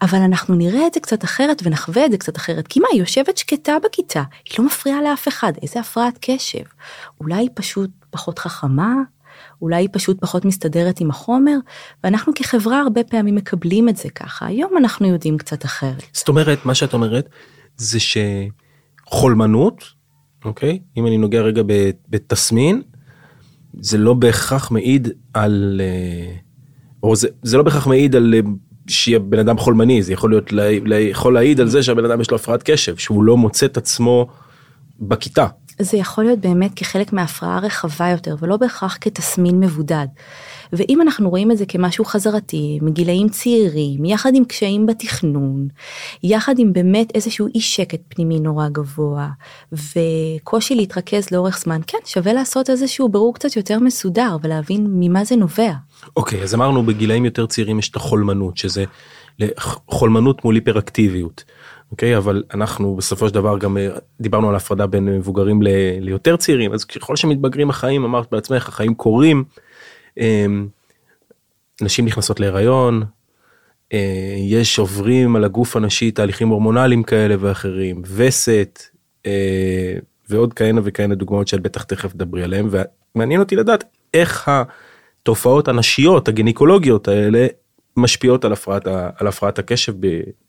אבל 0.02 0.18
אנחנו 0.18 0.54
נראה 0.54 0.86
את 0.86 0.94
זה 0.94 1.00
קצת 1.00 1.24
אחרת 1.24 1.62
ונחווה 1.64 2.06
את 2.06 2.10
זה 2.10 2.18
קצת 2.18 2.36
אחרת. 2.36 2.68
כי 2.68 2.80
מה, 2.80 2.88
היא 2.92 3.00
יושבת 3.00 3.36
שקטה 3.36 3.76
בכיתה, 3.84 4.22
היא 4.44 4.54
לא 4.58 4.66
מפריעה 4.66 5.02
לאף 5.02 5.28
אחד, 5.28 5.52
איזה 5.62 5.80
הפרעת 5.80 6.18
קשב. 6.20 6.64
אולי 7.20 7.36
היא 7.36 7.50
פשוט 7.54 7.90
פחות 8.10 8.38
חכמה, 8.38 8.94
אולי 9.62 9.76
היא 9.76 9.88
פשוט 9.92 10.20
פחות 10.20 10.44
מסתדרת 10.44 11.00
עם 11.00 11.10
החומר, 11.10 11.56
ואנחנו 12.04 12.32
כחברה 12.34 12.80
הרבה 12.80 13.04
פעמים 13.04 13.34
מקבלים 13.34 13.88
את 13.88 13.96
זה 13.96 14.10
ככה, 14.10 14.46
היום 14.46 14.76
אנחנו 14.76 15.06
יודעים 15.06 15.38
קצת 15.38 15.64
אחרת. 15.64 16.02
זאת 16.12 16.28
אומרת, 16.28 16.66
מה 16.66 16.74
שאת 16.74 16.94
אומרת, 16.94 17.28
זה 17.76 17.98
שחולמנות, 19.06 19.84
אוקיי? 20.44 20.78
אם 20.96 21.06
אני 21.06 21.18
נוגע 21.18 21.40
רגע 21.40 21.62
בתסמין, 22.08 22.82
זה 23.80 23.98
לא 23.98 24.14
בהכרח 24.14 24.70
מעיד 24.70 25.08
על, 25.34 25.80
אה, 25.84 26.36
או 27.02 27.16
זה, 27.16 27.28
זה 27.42 27.56
לא 27.56 27.62
בהכרח 27.62 27.86
מעיד 27.86 28.16
על 28.16 28.34
אה, 28.34 28.40
שיהיה 28.88 29.18
בן 29.18 29.38
אדם 29.38 29.58
חולמני, 29.58 30.02
זה 30.02 30.12
יכול 30.12 30.30
להיות, 30.30 30.52
יכול 31.00 31.34
להעיד 31.34 31.60
על 31.60 31.68
זה 31.68 31.82
שהבן 31.82 32.04
אדם 32.04 32.20
יש 32.20 32.30
לו 32.30 32.36
הפרעת 32.36 32.62
קשב, 32.62 32.96
שהוא 32.96 33.24
לא 33.24 33.36
מוצא 33.36 33.66
את 33.66 33.76
עצמו 33.76 34.26
בכיתה. 35.00 35.46
זה 35.78 35.96
יכול 35.96 36.24
להיות 36.24 36.38
באמת 36.38 36.70
כחלק 36.76 37.12
מהפרעה 37.12 37.58
רחבה 37.58 38.08
יותר 38.08 38.36
ולא 38.40 38.56
בהכרח 38.56 38.98
כתסמין 39.00 39.60
מבודד. 39.60 40.06
ואם 40.72 41.00
אנחנו 41.00 41.30
רואים 41.30 41.50
את 41.50 41.58
זה 41.58 41.66
כמשהו 41.66 42.04
חזרתי, 42.04 42.78
מגילאים 42.82 43.28
צעירים, 43.28 44.04
יחד 44.04 44.32
עם 44.34 44.44
קשיים 44.44 44.86
בתכנון, 44.86 45.68
יחד 46.22 46.58
עם 46.58 46.72
באמת 46.72 47.12
איזשהו 47.14 47.46
אי 47.54 47.60
שקט 47.60 48.00
פנימי 48.08 48.40
נורא 48.40 48.68
גבוה, 48.68 49.28
וקושי 49.72 50.74
להתרכז 50.74 51.30
לאורך 51.30 51.58
זמן, 51.58 51.80
כן, 51.86 51.98
שווה 52.04 52.32
לעשות 52.32 52.70
איזשהו 52.70 53.08
ברור 53.08 53.34
קצת 53.34 53.56
יותר 53.56 53.78
מסודר 53.78 54.36
ולהבין 54.42 54.86
ממה 54.90 55.24
זה 55.24 55.36
נובע. 55.36 55.72
אוקיי, 56.16 56.40
okay, 56.40 56.42
אז 56.42 56.54
אמרנו 56.54 56.82
בגילאים 56.82 57.24
יותר 57.24 57.46
צעירים 57.46 57.78
יש 57.78 57.90
את 57.90 57.96
החולמנות, 57.96 58.56
שזה 58.56 58.84
חולמנות 59.88 60.44
מול 60.44 60.54
היפראקטיביות. 60.54 61.44
אוקיי 61.90 62.16
אבל 62.16 62.42
אנחנו 62.54 62.96
בסופו 62.96 63.28
של 63.28 63.34
דבר 63.34 63.58
גם 63.58 63.76
אה, 63.76 63.88
דיברנו 64.20 64.48
על 64.48 64.56
הפרדה 64.56 64.86
בין 64.86 65.04
מבוגרים 65.04 65.62
ל, 65.62 65.68
ליותר 66.00 66.36
צעירים 66.36 66.72
אז 66.72 66.84
ככל 66.84 67.16
שמתבגרים 67.16 67.70
החיים 67.70 68.04
אמרת 68.04 68.30
בעצמך 68.32 68.68
החיים 68.68 68.94
קורים. 68.94 69.44
אמ, 70.18 70.68
נשים 71.80 72.04
נכנסות 72.04 72.40
להיריון 72.40 73.02
אה, 73.92 74.34
יש 74.38 74.78
עוברים 74.78 75.36
על 75.36 75.44
הגוף 75.44 75.76
הנשי 75.76 76.10
תהליכים 76.10 76.48
הורמונליים 76.48 77.02
כאלה 77.02 77.34
ואחרים 77.40 78.02
וסת 78.14 78.82
אה, 79.26 79.94
ועוד 80.28 80.54
כהנה 80.54 80.80
וכהנה 80.84 81.14
דוגמאות 81.14 81.48
שאת 81.48 81.60
בטח 81.60 81.82
תכף 81.82 82.12
תדברי 82.12 82.42
עליהם 82.42 82.68
ומעניין 83.14 83.40
אותי 83.40 83.56
לדעת 83.56 83.84
איך 84.14 84.50
התופעות 85.22 85.68
הנשיות 85.68 86.28
הגניקולוגיות 86.28 87.08
האלה 87.08 87.46
משפיעות 87.96 88.44
על 88.44 88.52
הפרעת, 88.52 88.86
על 89.16 89.26
הפרעת 89.26 89.58
הקשב 89.58 89.94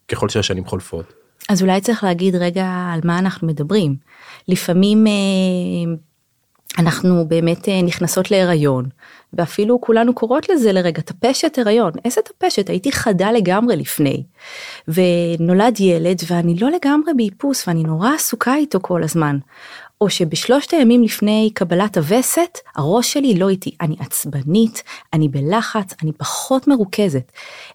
ככל 0.07 0.29
שהשנים 0.29 0.65
חולפות. 0.65 1.24
אז 1.49 1.61
אולי 1.61 1.81
צריך 1.81 2.03
להגיד 2.03 2.35
רגע 2.35 2.67
על 2.93 2.99
מה 3.03 3.19
אנחנו 3.19 3.47
מדברים. 3.47 3.95
לפעמים 4.47 5.07
אה, 5.07 5.93
אנחנו 6.77 7.25
באמת 7.27 7.69
אה, 7.69 7.81
נכנסות 7.81 8.31
להיריון, 8.31 8.85
ואפילו 9.33 9.81
כולנו 9.81 10.13
קוראות 10.13 10.49
לזה 10.49 10.71
לרגע 10.71 11.01
טפשת 11.01 11.57
הריון. 11.57 11.91
איזה 12.05 12.21
טפשת? 12.21 12.69
הייתי 12.69 12.91
חדה 12.91 13.31
לגמרי 13.31 13.75
לפני. 13.75 14.23
ונולד 14.87 15.79
ילד 15.79 16.17
ואני 16.27 16.55
לא 16.55 16.69
לגמרי 16.71 17.13
באיפוס 17.17 17.67
ואני 17.67 17.83
נורא 17.83 18.13
עסוקה 18.13 18.55
איתו 18.55 18.79
כל 18.81 19.03
הזמן. 19.03 19.37
או 20.05 20.09
שבשלושת 20.09 20.71
הימים 20.71 21.03
לפני 21.03 21.49
קבלת 21.53 21.97
הווסת, 21.97 22.59
הראש 22.75 23.13
שלי 23.13 23.35
לא 23.35 23.49
איתי, 23.49 23.71
אני 23.81 23.95
עצבנית, 23.99 24.83
אני 25.13 25.29
בלחץ, 25.29 25.93
אני 26.03 26.11
פחות 26.13 26.67
מרוכזת. 26.67 27.31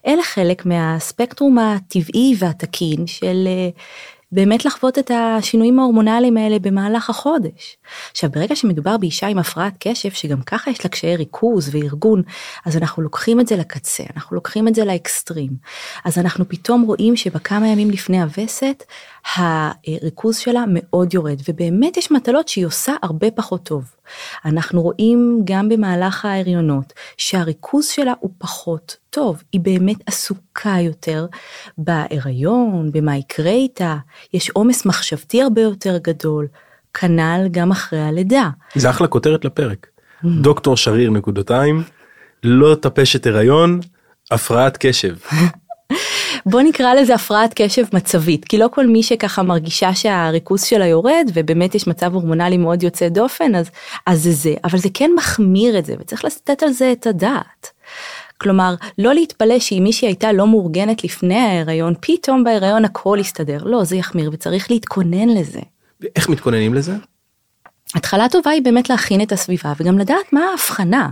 אלה 0.07 0.23
חלק 0.23 0.65
מהספקטרום 0.65 1.57
הטבעי 1.57 2.35
והתקין 2.39 3.07
של 3.07 3.43
אה, 3.47 3.69
באמת 4.31 4.65
לחוות 4.65 4.99
את 4.99 5.11
השינויים 5.13 5.79
ההורמונליים 5.79 6.37
האלה 6.37 6.59
במהלך 6.59 7.09
החודש. 7.09 7.77
עכשיו 8.11 8.29
ברגע 8.31 8.55
שמדובר 8.55 8.97
באישה 8.97 9.27
עם 9.27 9.37
הפרעת 9.37 9.73
קשב 9.79 10.11
שגם 10.11 10.41
ככה 10.41 10.71
יש 10.71 10.85
לה 10.85 10.89
קשיי 10.89 11.15
ריכוז 11.15 11.75
וארגון 11.75 12.21
אז 12.65 12.77
אנחנו 12.77 13.03
לוקחים 13.03 13.39
את 13.39 13.47
זה 13.47 13.55
לקצה 13.55 14.03
אנחנו 14.15 14.35
לוקחים 14.35 14.67
את 14.67 14.75
זה 14.75 14.85
לאקסטרים 14.85 15.51
אז 16.05 16.17
אנחנו 16.17 16.49
פתאום 16.49 16.81
רואים 16.81 17.15
שבכמה 17.15 17.67
ימים 17.67 17.91
לפני 17.91 18.21
הווסת 18.21 18.83
הריכוז 19.35 20.37
שלה 20.37 20.63
מאוד 20.67 21.13
יורד 21.13 21.41
ובאמת 21.49 21.97
יש 21.97 22.11
מטלות 22.11 22.47
שהיא 22.47 22.65
עושה 22.65 22.93
הרבה 23.01 23.31
פחות 23.31 23.63
טוב. 23.63 23.83
אנחנו 24.45 24.81
רואים 24.81 25.41
גם 25.43 25.69
במהלך 25.69 26.25
ההריונות 26.25 26.93
שהריכוז 27.17 27.87
שלה 27.87 28.13
הוא 28.19 28.31
פחות 28.37 28.97
טוב, 29.09 29.43
היא 29.51 29.61
באמת 29.61 29.97
עסוקה 30.05 30.75
יותר 30.81 31.25
בהיריון, 31.77 32.91
במה 32.91 33.17
יקרה 33.17 33.51
איתה, 33.51 33.97
יש 34.33 34.49
עומס 34.49 34.85
מחשבתי 34.85 35.41
הרבה 35.41 35.61
יותר 35.61 35.97
גדול, 35.97 36.47
כנ"ל 36.93 37.47
גם 37.51 37.71
אחרי 37.71 38.01
הלידה. 38.01 38.49
זה 38.75 38.89
אחלה 38.89 39.07
כותרת 39.07 39.45
לפרק. 39.45 39.87
Mm. 39.87 40.27
דוקטור 40.41 40.77
שריר 40.77 41.09
נקודתיים, 41.09 41.83
לא 42.43 42.75
טפשת 42.75 43.27
הריון, 43.27 43.79
הפרעת 44.31 44.77
קשב. 44.79 45.15
בוא 46.45 46.61
נקרא 46.61 46.93
לזה 46.93 47.15
הפרעת 47.15 47.53
קשב 47.55 47.83
מצבית 47.93 48.45
כי 48.45 48.57
לא 48.57 48.67
כל 48.71 48.87
מי 48.87 49.03
שככה 49.03 49.43
מרגישה 49.43 49.93
שהריכוז 49.93 50.63
שלה 50.63 50.87
יורד 50.87 51.31
ובאמת 51.33 51.75
יש 51.75 51.87
מצב 51.87 52.13
הורמונלי 52.13 52.57
מאוד 52.57 52.83
יוצא 52.83 53.09
דופן 53.09 53.55
אז 53.55 53.69
אז 54.05 54.23
זה 54.23 54.31
זה 54.31 54.53
אבל 54.63 54.79
זה 54.79 54.89
כן 54.93 55.11
מחמיר 55.17 55.79
את 55.79 55.85
זה 55.85 55.95
וצריך 55.99 56.25
לתת 56.25 56.63
על 56.63 56.69
זה 56.69 56.91
את 56.91 57.07
הדעת. 57.07 57.69
כלומר 58.37 58.75
לא 58.97 59.13
להתפלא 59.13 59.59
שאם 59.59 59.81
מישהי 59.83 60.07
הייתה 60.07 60.31
לא 60.31 60.47
מאורגנת 60.47 61.03
לפני 61.03 61.37
ההיריון 61.37 61.93
פתאום 61.99 62.43
בהיריון 62.43 62.85
הכל 62.85 63.17
יסתדר 63.21 63.63
לא 63.63 63.83
זה 63.83 63.95
יחמיר 63.95 64.29
וצריך 64.33 64.71
להתכונן 64.71 65.29
לזה. 65.29 65.59
איך 66.15 66.29
מתכוננים 66.29 66.73
לזה? 66.73 66.93
התחלה 67.95 68.29
טובה 68.29 68.51
היא 68.51 68.63
באמת 68.63 68.89
להכין 68.89 69.21
את 69.21 69.31
הסביבה 69.31 69.73
וגם 69.77 69.99
לדעת 69.99 70.33
מה 70.33 70.41
ההבחנה. 70.41 71.09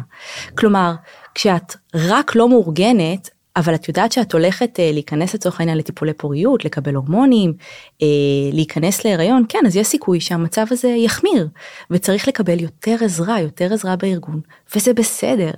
כלומר 0.57 0.93
כשאת 1.35 1.75
רק 1.95 2.35
לא 2.35 2.49
מאורגנת 2.49 3.29
אבל 3.55 3.75
את 3.75 3.87
יודעת 3.87 4.11
שאת 4.11 4.33
הולכת 4.33 4.79
אה, 4.79 4.91
להיכנס 4.91 5.33
לצורך 5.33 5.59
העניין 5.59 5.77
לטיפולי 5.77 6.13
פוריות, 6.13 6.65
לקבל 6.65 6.95
הורמונים, 6.95 7.53
אה, 8.01 8.07
להיכנס 8.53 9.05
להיריון, 9.05 9.43
כן, 9.49 9.59
אז 9.67 9.75
יש 9.75 9.87
סיכוי 9.87 10.21
שהמצב 10.21 10.65
הזה 10.71 10.87
יחמיר, 10.87 11.47
וצריך 11.91 12.27
לקבל 12.27 12.59
יותר 12.59 12.95
עזרה, 13.01 13.39
יותר 13.39 13.73
עזרה 13.73 13.95
בארגון, 13.95 14.41
וזה 14.75 14.93
בסדר. 14.93 15.51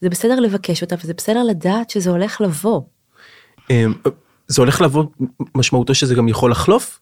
זה 0.00 0.08
בסדר 0.08 0.40
לבקש 0.40 0.82
אותה, 0.82 0.96
וזה 1.02 1.14
בסדר 1.14 1.42
לדעת 1.42 1.90
שזה 1.90 2.10
הולך 2.10 2.40
לבוא. 2.40 2.80
אמ, 3.70 3.94
זה 4.46 4.62
הולך 4.62 4.80
לבוא, 4.80 5.04
משמעותו 5.54 5.94
שזה 5.94 6.14
גם 6.14 6.28
יכול 6.28 6.50
לחלוף? 6.50 7.00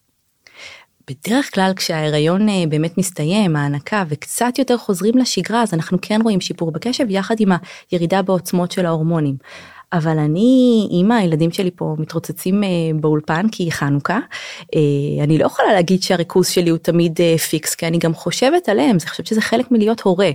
בדרך 1.09 1.53
כלל 1.53 1.71
כשההיריון 1.75 2.49
אה, 2.49 2.63
באמת 2.69 2.97
מסתיים, 2.97 3.55
ההנקה 3.55 4.03
וקצת 4.09 4.59
יותר 4.59 4.77
חוזרים 4.77 5.17
לשגרה, 5.17 5.61
אז 5.61 5.73
אנחנו 5.73 5.97
כן 6.01 6.19
רואים 6.23 6.41
שיפור 6.41 6.71
בקשב 6.71 7.05
יחד 7.09 7.35
עם 7.39 7.51
הירידה 7.91 8.21
בעוצמות 8.21 8.71
של 8.71 8.85
ההורמונים. 8.85 9.35
אבל 9.93 10.19
אני 10.19 10.87
אימא 10.91 11.13
הילדים 11.13 11.51
שלי 11.51 11.71
פה 11.75 11.95
מתרוצצים 11.97 12.63
אה, 12.63 12.69
באולפן 12.95 13.49
כי 13.51 13.71
חנוכה 13.71 14.19
אה, 14.75 15.23
אני 15.23 15.37
לא 15.37 15.45
יכולה 15.45 15.73
להגיד 15.73 16.03
שהריכוז 16.03 16.47
שלי 16.47 16.69
הוא 16.69 16.77
תמיד 16.77 17.21
אה, 17.21 17.37
פיקס 17.37 17.75
כי 17.75 17.87
אני 17.87 17.97
גם 17.97 18.13
חושבת 18.13 18.69
עליהם 18.69 18.89
אני 18.89 19.09
חושבת 19.09 19.25
שזה 19.25 19.41
חלק 19.41 19.71
מלהיות 19.71 20.01
הורה 20.01 20.29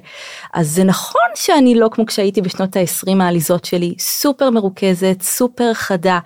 אז 0.54 0.70
זה 0.70 0.84
נכון 0.84 1.28
שאני 1.34 1.74
לא 1.74 1.88
כמו 1.92 2.06
כשהייתי 2.06 2.40
בשנות 2.40 2.76
ה-20 2.76 3.22
העליזות 3.22 3.64
שלי 3.64 3.94
סופר 3.98 4.50
מרוכזת 4.50 5.22
סופר 5.22 5.74
חדה 5.74 6.18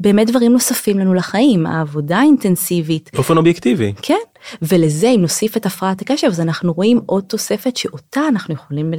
באמת 0.00 0.30
דברים 0.30 0.52
נוספים 0.52 0.98
לנו 0.98 1.14
לחיים 1.14 1.66
העבודה 1.66 2.18
האינטנסיבית 2.18 3.10
באופן 3.14 3.36
אובייקטיבי 3.36 3.92
כן 4.02 4.14
ולזה 4.62 5.08
אם 5.08 5.20
נוסיף 5.20 5.56
את 5.56 5.66
הפרעת 5.66 6.02
הקשב 6.02 6.26
אז 6.26 6.40
אנחנו 6.40 6.72
רואים 6.72 7.00
עוד 7.06 7.24
תוספת 7.24 7.76
שאותה 7.76 8.20
אנחנו 8.28 8.54
יכולים 8.54 8.92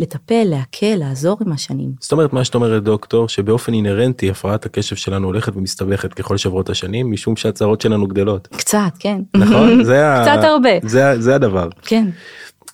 לטפל 0.00 0.42
להקל 0.44 0.94
לעזור 0.96 1.38
עם 1.46 1.52
השנים. 1.52 1.92
זאת 2.00 2.12
אומרת 2.12 2.32
מה 2.32 2.44
שאת 2.44 2.54
אומרת 2.54 2.82
דוקטור 2.82 3.28
שבאופן 3.28 3.74
אינהרנטי 3.74 4.30
הפרעת 4.30 4.66
הקשב 4.66 4.96
שלנו 4.96 5.26
הולכת 5.26 5.56
ומסתבכת 5.56 6.14
ככל 6.14 6.36
שעברות 6.36 6.70
השנים 6.70 7.12
משום 7.12 7.36
שהצהרות 7.36 7.80
שלנו 7.80 8.06
גדלות. 8.06 8.48
קצת 8.56 8.92
כן. 8.98 9.20
נכון? 9.36 9.84
זה 9.84 10.02
קצת 10.22 10.44
ה... 10.44 10.46
הרבה. 10.46 10.70
זה, 10.82 11.20
זה 11.20 11.34
הדבר. 11.34 11.68
כן. 11.82 12.08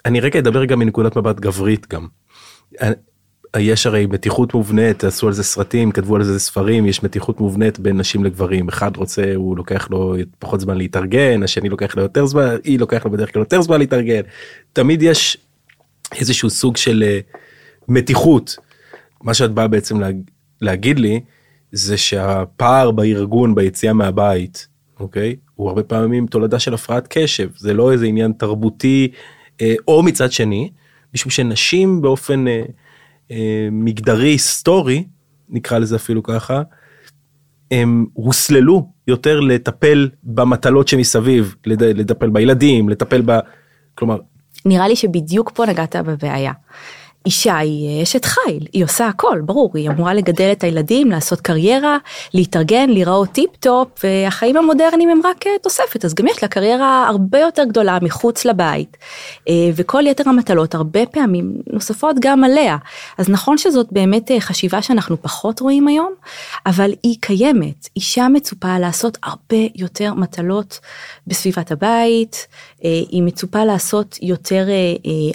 אני 0.05 0.21
רגע 0.21 0.39
אדבר 0.39 0.65
גם 0.65 0.79
מנקודת 0.79 1.17
מבט 1.17 1.41
גברית 1.41 1.87
גם. 1.93 2.07
יש 3.59 3.87
הרי 3.87 4.07
מתיחות 4.07 4.55
מובנית 4.55 5.05
עשו 5.05 5.27
על 5.27 5.33
זה 5.33 5.43
סרטים 5.43 5.93
כתבו 5.93 6.17
על 6.17 6.25
זה 6.25 6.39
ספרים 6.39 6.87
יש 6.87 7.03
מתיחות 7.03 7.41
מובנית 7.41 7.79
בין 7.79 7.99
נשים 7.99 8.25
לגברים. 8.25 8.69
אחד 8.69 8.97
רוצה 8.97 9.35
הוא 9.35 9.57
לוקח 9.57 9.91
לו 9.91 10.15
פחות 10.39 10.61
זמן 10.61 10.77
להתארגן 10.77 11.43
השני 11.43 11.69
לוקח 11.69 11.97
לו 11.97 12.03
יותר 12.03 12.27
זמן 12.27 12.57
היא 12.65 12.79
לוקח 12.79 13.05
לו 13.05 13.11
בדרך 13.11 13.33
כלל 13.33 13.41
יותר 13.41 13.63
זמן 13.63 13.79
להתארגן. 13.79 14.21
תמיד 14.73 15.03
יש 15.03 15.37
איזשהו 16.21 16.51
סוג 16.51 16.77
של 16.77 17.05
אה, 17.07 17.19
מתיחות. 17.89 18.57
מה 19.23 19.35
שאת 19.35 19.51
באה 19.51 19.69
בעצם 19.69 20.01
לה, 20.01 20.09
להגיד 20.61 20.99
לי 20.99 21.21
זה 21.73 21.97
שהפער 21.97 22.91
בארגון 22.91 23.55
ביציאה 23.55 23.93
מהבית 23.93 24.67
אוקיי? 25.01 25.37
הוא 25.55 25.69
הרבה 25.69 25.83
פעמים 25.83 26.27
תולדה 26.27 26.59
של 26.59 26.75
הפרעת 26.75 27.07
קשב. 27.11 27.49
זה 27.57 27.75
לא 27.75 27.93
איזה 27.93 28.07
עניין 28.07 28.33
תרבותי 28.33 29.09
אה, 29.61 29.75
או 29.89 30.03
מצד 30.03 30.33
שני, 30.33 30.71
משום 31.15 31.31
שנשים 31.31 32.03
באופן 32.03 32.49
אה, 32.49 32.63
מגדרי 33.73 34.29
היסטורי, 34.29 35.05
נקרא 35.49 35.79
לזה 35.79 35.97
אפילו 35.97 36.23
ככה, 36.23 36.63
הם 37.71 38.07
הוסללו 38.13 38.89
יותר 39.09 39.41
לטפל 39.41 40.09
במטלות 40.23 40.89
שמסביב, 40.89 41.55
לטפל 41.67 42.31
בילדים, 42.31 42.89
לטפל 42.89 43.23
ב... 43.27 43.39
כלומר, 43.95 44.19
נראה 44.65 44.89
לי 44.89 44.97
שבדיוק 44.97 45.51
פה 45.55 45.67
נגעת 45.67 45.97
בבעיה. 45.97 46.53
אישה 47.27 47.59
היא 47.59 48.03
אשת 48.03 48.25
חיל, 48.25 48.67
היא 48.73 48.85
עושה 48.85 49.07
הכל, 49.07 49.41
ברור, 49.45 49.71
היא 49.75 49.91
אמורה 49.91 50.15
לגדל 50.15 50.53
את 50.53 50.65
הילדים, 50.65 51.11
לעשות 51.11 51.41
קריירה, 51.41 51.99
להתארגן, 52.35 52.91
להיראות 52.91 53.29
טיפ 53.29 53.57
טופ, 53.57 53.89
והחיים 54.05 54.57
המודרניים 54.57 55.09
הם 55.09 55.21
רק 55.25 55.47
אה, 55.47 55.53
תוספת, 55.63 56.05
אז 56.05 56.15
גם 56.15 56.27
יש 56.27 56.43
לה 56.43 56.49
קריירה 56.49 57.09
הרבה 57.09 57.39
יותר 57.39 57.65
גדולה 57.65 57.99
מחוץ 58.03 58.45
לבית, 58.45 58.97
אה, 59.49 59.55
וכל 59.77 60.07
יתר 60.07 60.29
המטלות 60.29 60.75
הרבה 60.75 61.07
פעמים 61.07 61.53
נוספות 61.73 62.17
גם 62.21 62.45
עליה. 62.45 62.77
אז 63.19 63.29
נכון 63.29 63.59
שזאת 63.59 63.87
באמת 63.93 64.31
אה, 64.31 64.41
חשיבה 64.41 64.83
שאנחנו 64.83 65.23
פחות 65.23 65.61
רואים 65.61 65.89
היום, 65.89 66.13
אבל 66.67 66.93
היא 67.03 67.17
קיימת, 67.21 67.89
אישה 67.97 68.29
מצופה 68.29 68.79
לעשות 68.79 69.19
הרבה 69.23 69.67
יותר 69.75 70.15
מטלות 70.15 70.79
בסביבת 71.27 71.71
הבית, 71.71 72.47
היא 72.83 73.23
מצופה 73.23 73.65
לעשות 73.65 74.19
יותר 74.23 74.67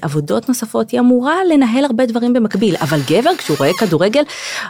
עבודות 0.02 0.50
נוספות, 0.50 0.92
היא 0.92 1.00
אמורה 1.00 1.36
לנהל 1.50 1.75
הרבה 1.84 2.06
דברים 2.06 2.34
במקביל, 2.34 2.76
אבל 2.76 3.00
גבר 3.10 3.36
כשהוא 3.38 3.58
רואה 3.58 3.72
כדורגל, 3.80 4.24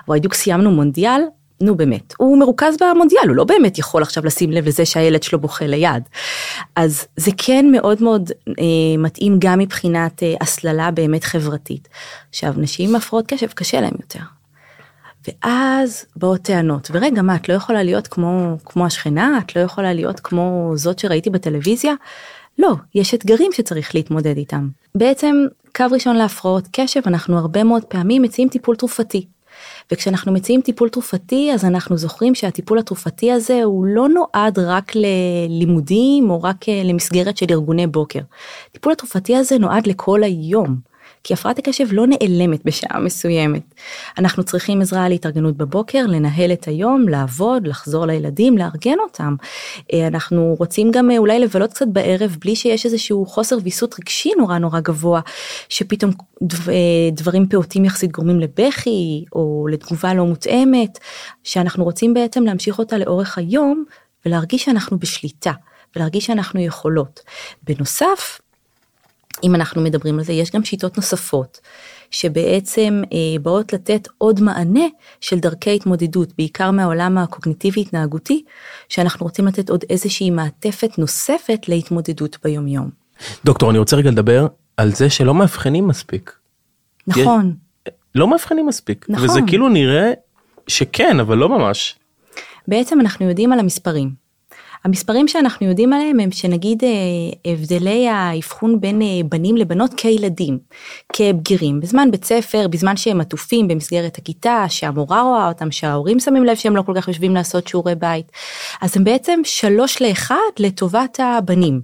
בדיוק 0.08 0.34
סיימנו 0.34 0.72
מונדיאל, 0.72 1.22
נו 1.62 1.76
באמת, 1.76 2.14
הוא 2.18 2.40
מרוכז 2.40 2.78
במונדיאל, 2.82 3.28
הוא 3.28 3.36
לא 3.36 3.44
באמת 3.44 3.78
יכול 3.80 4.02
עכשיו 4.02 4.26
לשים 4.26 4.52
לב 4.52 4.68
לזה 4.68 4.86
שהילד 4.86 5.24
שלו 5.24 5.40
בוכה 5.40 5.68
ליד. 5.68 6.04
אז 6.76 7.06
זה 7.18 7.32
כן 7.38 7.66
מאוד 7.72 8.04
מאוד 8.04 8.32
אה, 8.48 8.54
מתאים 8.98 9.36
גם 9.40 9.60
מבחינת 9.60 10.24
אה, 10.24 10.34
הסללה 10.42 10.92
באמת 10.92 11.24
חברתית. 11.24 11.88
עכשיו, 12.30 12.54
נשים 12.58 12.90
עם 12.90 12.96
הפרעות 12.96 13.28
קשב 13.28 13.48
קשה 13.48 13.82
להם 13.82 13.94
יותר. 14.02 14.20
ואז 15.28 16.06
באות 16.16 16.42
טענות, 16.42 16.88
ורגע 16.92 17.22
מה, 17.22 17.36
את 17.36 17.50
לא 17.50 17.54
יכולה 17.54 17.84
להיות 17.84 18.08
כמו, 18.08 18.58
כמו 18.66 18.86
השכנה? 18.86 19.40
את 19.46 19.56
לא 19.56 19.62
יכולה 19.62 19.94
להיות 19.94 20.20
כמו 20.20 20.72
זאת 20.76 21.00
שראיתי 21.00 21.30
בטלוויזיה? 21.30 21.94
לא, 22.60 22.74
יש 22.96 23.14
אתגרים 23.14 23.52
שצריך 23.54 23.96
להתמודד 23.96 24.38
איתם. 24.38 24.68
בעצם 24.96 25.36
קו 25.76 25.86
ראשון 25.92 26.16
להפרעות 26.16 26.68
קשב 26.72 27.02
אנחנו 27.08 27.38
הרבה 27.38 27.64
מאוד 27.64 27.84
פעמים 27.84 28.22
מציעים 28.22 28.50
טיפול 28.50 28.76
תרופתי. 28.76 29.28
וכשאנחנו 29.92 30.32
מציעים 30.32 30.62
טיפול 30.62 30.90
תרופתי 30.90 31.52
אז 31.54 31.66
אנחנו 31.66 31.98
זוכרים 31.98 32.36
שהטיפול 32.36 32.80
התרופתי 32.80 33.32
הזה 33.32 33.64
הוא 33.64 33.86
לא 33.86 34.10
נועד 34.10 34.60
רק 34.60 34.92
ללימודים 34.96 36.30
או 36.30 36.44
רק 36.44 36.70
אה, 36.70 36.82
למסגרת 36.86 37.38
של 37.38 37.46
ארגוני 37.50 37.88
בוקר. 37.88 38.20
טיפול 38.72 38.92
התרופתי 38.92 39.36
הזה 39.36 39.58
נועד 39.58 39.88
לכל 39.88 40.24
היום. 40.24 40.76
כי 41.26 41.34
הפרעת 41.34 41.60
הקשב 41.60 41.88
לא 41.92 42.06
נעלמת 42.08 42.66
בשעה 42.66 43.00
מסוימת. 43.00 43.76
אנחנו 44.18 44.44
צריכים 44.44 44.82
עזרה 44.82 45.10
להתארגנות 45.10 45.58
בבוקר, 45.58 46.06
לנהל 46.08 46.54
את 46.54 46.68
היום, 46.68 47.10
לעבוד, 47.10 47.68
לחזור 47.68 48.06
לילדים, 48.06 48.58
לארגן 48.58 48.96
אותם. 49.00 49.36
אה, 49.94 50.08
אנחנו 50.08 50.56
רוצים 50.60 50.92
גם 50.92 51.12
אה, 51.12 51.18
אולי 51.18 51.40
לבלות 51.40 51.74
קצת 51.74 51.88
בערב 51.88 52.38
בלי 52.42 52.56
שיש 52.56 52.86
איזשהו 52.86 53.26
חוסר 53.26 53.58
ויסות 53.64 53.96
רגשי 54.00 54.32
נורא 54.38 54.58
נורא 54.58 54.80
גבוה, 54.80 55.22
שפתאום 55.70 56.12
אה, 56.44 57.10
דברים 57.12 57.48
פעוטים 57.50 57.86
יחסית 57.86 58.12
גורמים 58.12 58.40
לבכי 58.40 59.26
או 59.34 59.68
לתגובה 59.72 60.14
לא 60.14 60.26
מותאמת, 60.26 61.00
שאנחנו 61.44 61.84
רוצים 61.84 62.14
בעצם 62.14 62.44
להמשיך 62.44 62.80
אותה 62.80 62.98
לאורך 62.98 63.38
היום 63.38 63.84
ולהרגיש 64.26 64.66
שאנחנו 64.66 65.00
בשליטה. 65.00 65.52
ולהרגיש 65.96 66.26
שאנחנו 66.26 66.60
יכולות. 66.60 67.20
בנוסף, 67.64 68.42
אם 69.44 69.56
אנחנו 69.56 69.82
מדברים 69.82 70.20
על 70.20 70.26
זה, 70.26 70.34
יש 70.34 70.52
גם 70.52 70.64
שיטות 70.64 70.98
נוספות, 70.98 71.60
שבעצם 72.12 73.02
אה, 73.14 73.40
באות 73.42 73.74
לתת 73.74 74.08
עוד 74.18 74.42
מענה 74.42 74.86
של 75.22 75.40
דרכי 75.40 75.76
התמודדות, 75.76 76.30
בעיקר 76.38 76.72
מהעולם 76.72 77.18
הקוגניטיבי 77.18 77.82
התנהגותי, 77.82 78.44
שאנחנו 78.90 79.26
רוצים 79.26 79.48
לתת 79.48 79.70
עוד 79.70 79.84
איזושהי 79.90 80.30
מעטפת 80.30 80.98
נוספת 80.98 81.70
להתמודדות 81.70 82.38
ביומיום. 82.44 82.90
דוקטור, 83.46 83.70
אני 83.70 83.80
רוצה 83.80 83.96
רגע 83.96 84.12
לדבר 84.12 84.48
על 84.78 84.92
זה 84.92 85.10
שלא 85.10 85.34
מאבחנים 85.34 85.88
מספיק. 85.88 86.32
נכון. 87.08 87.54
יש, 87.88 87.94
לא 88.16 88.28
מאבחנים 88.28 88.66
מספיק. 88.68 89.06
נכון. 89.10 89.26
וזה 89.26 89.40
כאילו 89.48 89.70
נראה 89.70 90.12
שכן, 90.68 91.20
אבל 91.20 91.38
לא 91.38 91.50
ממש. 91.50 91.96
בעצם 92.68 93.00
אנחנו 93.00 93.30
יודעים 93.30 93.54
על 93.54 93.60
המספרים. 93.60 94.25
המספרים 94.86 95.28
שאנחנו 95.28 95.68
יודעים 95.68 95.94
עליהם 95.94 96.20
הם 96.20 96.32
שנגיד 96.32 96.84
אה, 96.84 97.52
הבדלי 97.52 98.08
האבחון 98.10 98.82
בין 98.82 99.02
אה, 99.02 99.08
בנים 99.30 99.58
לבנות 99.58 99.94
כילדים, 99.98 100.58
כבגירים, 101.14 101.80
בזמן 101.80 102.12
בית 102.12 102.26
ספר, 102.26 102.68
בזמן 102.68 102.98
שהם 102.98 103.22
עטופים 103.22 103.68
במסגרת 103.68 104.18
הכיתה, 104.18 104.66
שהמורה 104.70 105.22
רואה 105.22 105.48
אותם, 105.48 105.72
שההורים 105.72 106.20
שמים 106.20 106.44
לב 106.44 106.56
שהם 106.56 106.76
לא 106.76 106.82
כל 106.82 106.94
כך 106.96 107.08
יושבים 107.08 107.36
לעשות 107.36 107.68
שיעורי 107.68 107.96
בית, 107.96 108.32
אז 108.82 108.98
הם 108.98 109.04
בעצם 109.04 109.40
שלוש 109.44 110.02
לאחד 110.02 110.36
לטובת 110.60 111.20
הבנים. 111.20 111.82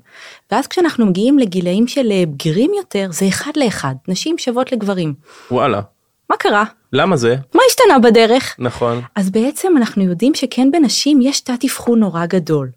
ואז 0.52 0.68
כשאנחנו 0.68 1.06
מגיעים 1.06 1.40
לגילאים 1.40 1.88
של 1.88 2.12
אה, 2.12 2.24
בגירים 2.28 2.72
יותר, 2.78 3.08
זה 3.12 3.28
אחד 3.28 3.52
לאחד, 3.56 3.96
נשים 4.08 4.38
שוות 4.38 4.72
לגברים. 4.72 5.14
וואלה. 5.52 5.82
מה 6.30 6.38
קרה? 6.38 6.64
למה 6.94 7.18
זה? 7.18 7.36
מה 7.56 7.62
השתנה 7.70 8.00
בדרך? 8.00 8.56
נכון. 8.60 9.02
אז 9.16 9.30
בעצם 9.30 9.78
אנחנו 9.78 10.04
יודעים 10.04 10.36
שכן 10.36 10.72
בנשים 10.72 11.22
יש 11.22 11.42
תת 11.42 11.64
אבחון 11.64 12.00
נורא 12.00 12.26
גדול. 12.26 12.70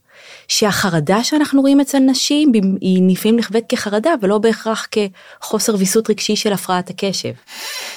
שהחרדה 0.49 1.25
שאנחנו 1.25 1.61
רואים 1.61 1.81
אצל 1.81 1.99
נשים 1.99 2.53
היא 2.81 3.11
לפעמים 3.11 3.39
נחווית 3.39 3.65
כחרדה 3.69 4.15
ולא 4.21 4.39
בהכרח 4.39 4.87
כחוסר 4.91 5.75
ויסות 5.79 6.11
רגשי 6.11 6.37
של 6.37 6.53
הפרעת 6.53 6.91
הקשב. 6.91 7.33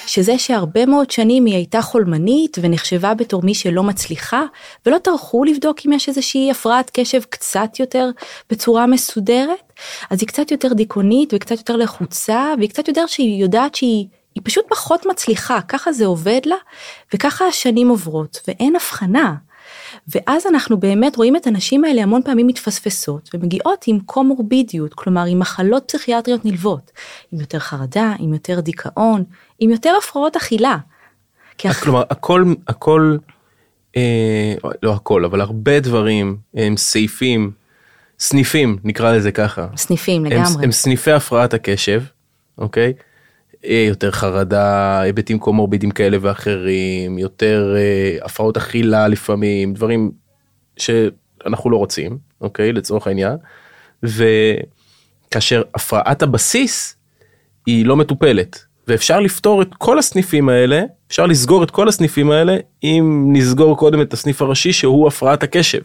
שזה 0.06 0.38
שהרבה 0.38 0.86
מאוד 0.86 1.10
שנים 1.10 1.44
היא 1.44 1.54
הייתה 1.54 1.82
חולמנית 1.82 2.56
ונחשבה 2.60 3.14
בתור 3.14 3.42
מי 3.42 3.54
שלא 3.54 3.82
מצליחה 3.82 4.42
ולא 4.86 4.98
טרחו 4.98 5.44
לבדוק 5.44 5.78
אם 5.86 5.92
יש 5.92 6.08
איזושהי 6.08 6.50
הפרעת 6.50 6.90
קשב 6.94 7.22
קצת 7.28 7.80
יותר 7.80 8.10
בצורה 8.50 8.86
מסודרת 8.86 9.72
אז 10.10 10.20
היא 10.20 10.28
קצת 10.28 10.50
יותר 10.50 10.72
דיכאונית 10.72 11.34
וקצת 11.34 11.58
יותר 11.58 11.76
לחוצה 11.76 12.52
והיא 12.58 12.68
קצת 12.68 12.88
יותר 12.88 13.06
שהיא 13.06 13.42
יודעת 13.42 13.74
שהיא 13.74 14.06
היא 14.34 14.42
פשוט 14.44 14.64
פחות 14.68 15.06
מצליחה 15.06 15.60
ככה 15.68 15.92
זה 15.92 16.06
עובד 16.06 16.40
לה 16.44 16.56
וככה 17.14 17.46
השנים 17.46 17.88
עוברות 17.88 18.40
ואין 18.48 18.76
הבחנה 18.76 19.34
ואז 20.14 20.46
אנחנו 20.46 20.76
באמת 20.80 21.16
רואים 21.16 21.36
את 21.36 21.46
הנשים 21.46 21.84
האלה 21.84 22.02
המון 22.02 22.22
פעמים 22.22 22.46
מתפספסות 22.46 23.30
ומגיעות 23.34 23.84
עם 23.86 24.00
קומורבידיות, 24.00 24.94
כלומר 24.94 25.24
עם 25.24 25.38
מחלות 25.38 25.84
פסיכיאטריות 25.86 26.44
נלוות, 26.44 26.90
עם 27.32 27.40
יותר 27.40 27.58
חרדה, 27.58 28.12
עם 28.18 28.32
יותר 28.32 28.60
דיכאון, 28.60 29.24
עם 29.58 29.70
יותר 29.70 29.94
הפרעות 29.98 30.36
אכילה. 30.36 30.76
כלומר 31.82 32.02
הכל, 32.10 32.44
הכל, 32.68 33.16
אה, 33.96 34.54
לא 34.82 34.92
הכל, 34.92 35.24
אבל 35.24 35.40
הרבה 35.40 35.80
דברים 35.80 36.36
הם 36.54 36.76
סעיפים, 36.76 37.50
סניפים 38.18 38.78
נקרא 38.84 39.12
לזה 39.12 39.32
ככה. 39.32 39.66
סניפים 39.76 40.24
לגמרי. 40.24 40.42
הם, 40.58 40.62
הם 40.62 40.72
סניפי 40.72 41.12
הפרעת 41.12 41.54
הקשב, 41.54 42.02
אוקיי? 42.58 42.92
אה, 43.64 43.84
יותר 43.88 44.10
חרדה, 44.10 45.00
היבטים 45.00 45.38
קומורבידים 45.38 45.90
כאלה 45.90 46.16
ואחרים, 46.20 47.18
יותר 47.18 47.74
אה, 47.76 48.18
הפרעות 48.22 48.56
אכילה 48.56 49.08
לפעמים, 49.08 49.74
דברים 49.74 50.10
שאנחנו 50.76 51.70
לא 51.70 51.76
רוצים, 51.76 52.18
אוקיי? 52.40 52.72
לצורך 52.72 53.06
העניין. 53.06 53.36
וכאשר 54.02 55.62
הפרעת 55.74 56.22
הבסיס 56.22 56.96
היא 57.66 57.86
לא 57.86 57.96
מטופלת, 57.96 58.64
ואפשר 58.88 59.20
לפתור 59.20 59.62
את 59.62 59.74
כל 59.78 59.98
הסניפים 59.98 60.48
האלה, 60.48 60.82
אפשר 61.08 61.26
לסגור 61.26 61.62
את 61.62 61.70
כל 61.70 61.88
הסניפים 61.88 62.30
האלה, 62.30 62.56
אם 62.82 63.28
נסגור 63.32 63.76
קודם 63.76 64.02
את 64.02 64.12
הסניף 64.12 64.42
הראשי 64.42 64.72
שהוא 64.72 65.08
הפרעת 65.08 65.42
הקשב. 65.42 65.80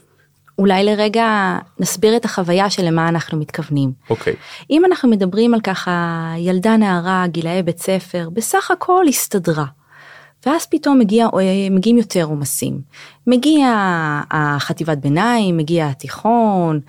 אולי 0.60 0.84
לרגע 0.84 1.58
נסביר 1.80 2.16
את 2.16 2.26
החוויה 2.26 2.70
של 2.70 2.84
למה 2.86 3.10
אנחנו 3.10 3.38
מתכוונים. 3.38 3.92
אוקיי. 4.10 4.34
Okay. 4.34 4.66
אם 4.70 4.86
אנחנו 4.86 5.10
מדברים 5.10 5.54
על 5.54 5.62
ככה 5.62 6.26
ילדה 6.38 6.78
נערה 6.78 7.28
גילאי 7.28 7.64
בית 7.64 7.80
ספר 7.80 8.30
בסך 8.34 8.72
הכל 8.72 9.06
הסתדרה. 9.10 9.66
ואז 10.46 10.66
פתאום 10.66 11.00
מגיע, 11.00 11.26
אה, 11.26 11.68
מגיעים 11.72 11.98
יותר 11.98 12.24
עומסים. 12.24 12.82
מגיע 13.28 13.68
החטיבת 14.32 14.98
ביניים, 14.98 15.58
מגיע 15.58 15.88
התיכון, 15.88 16.80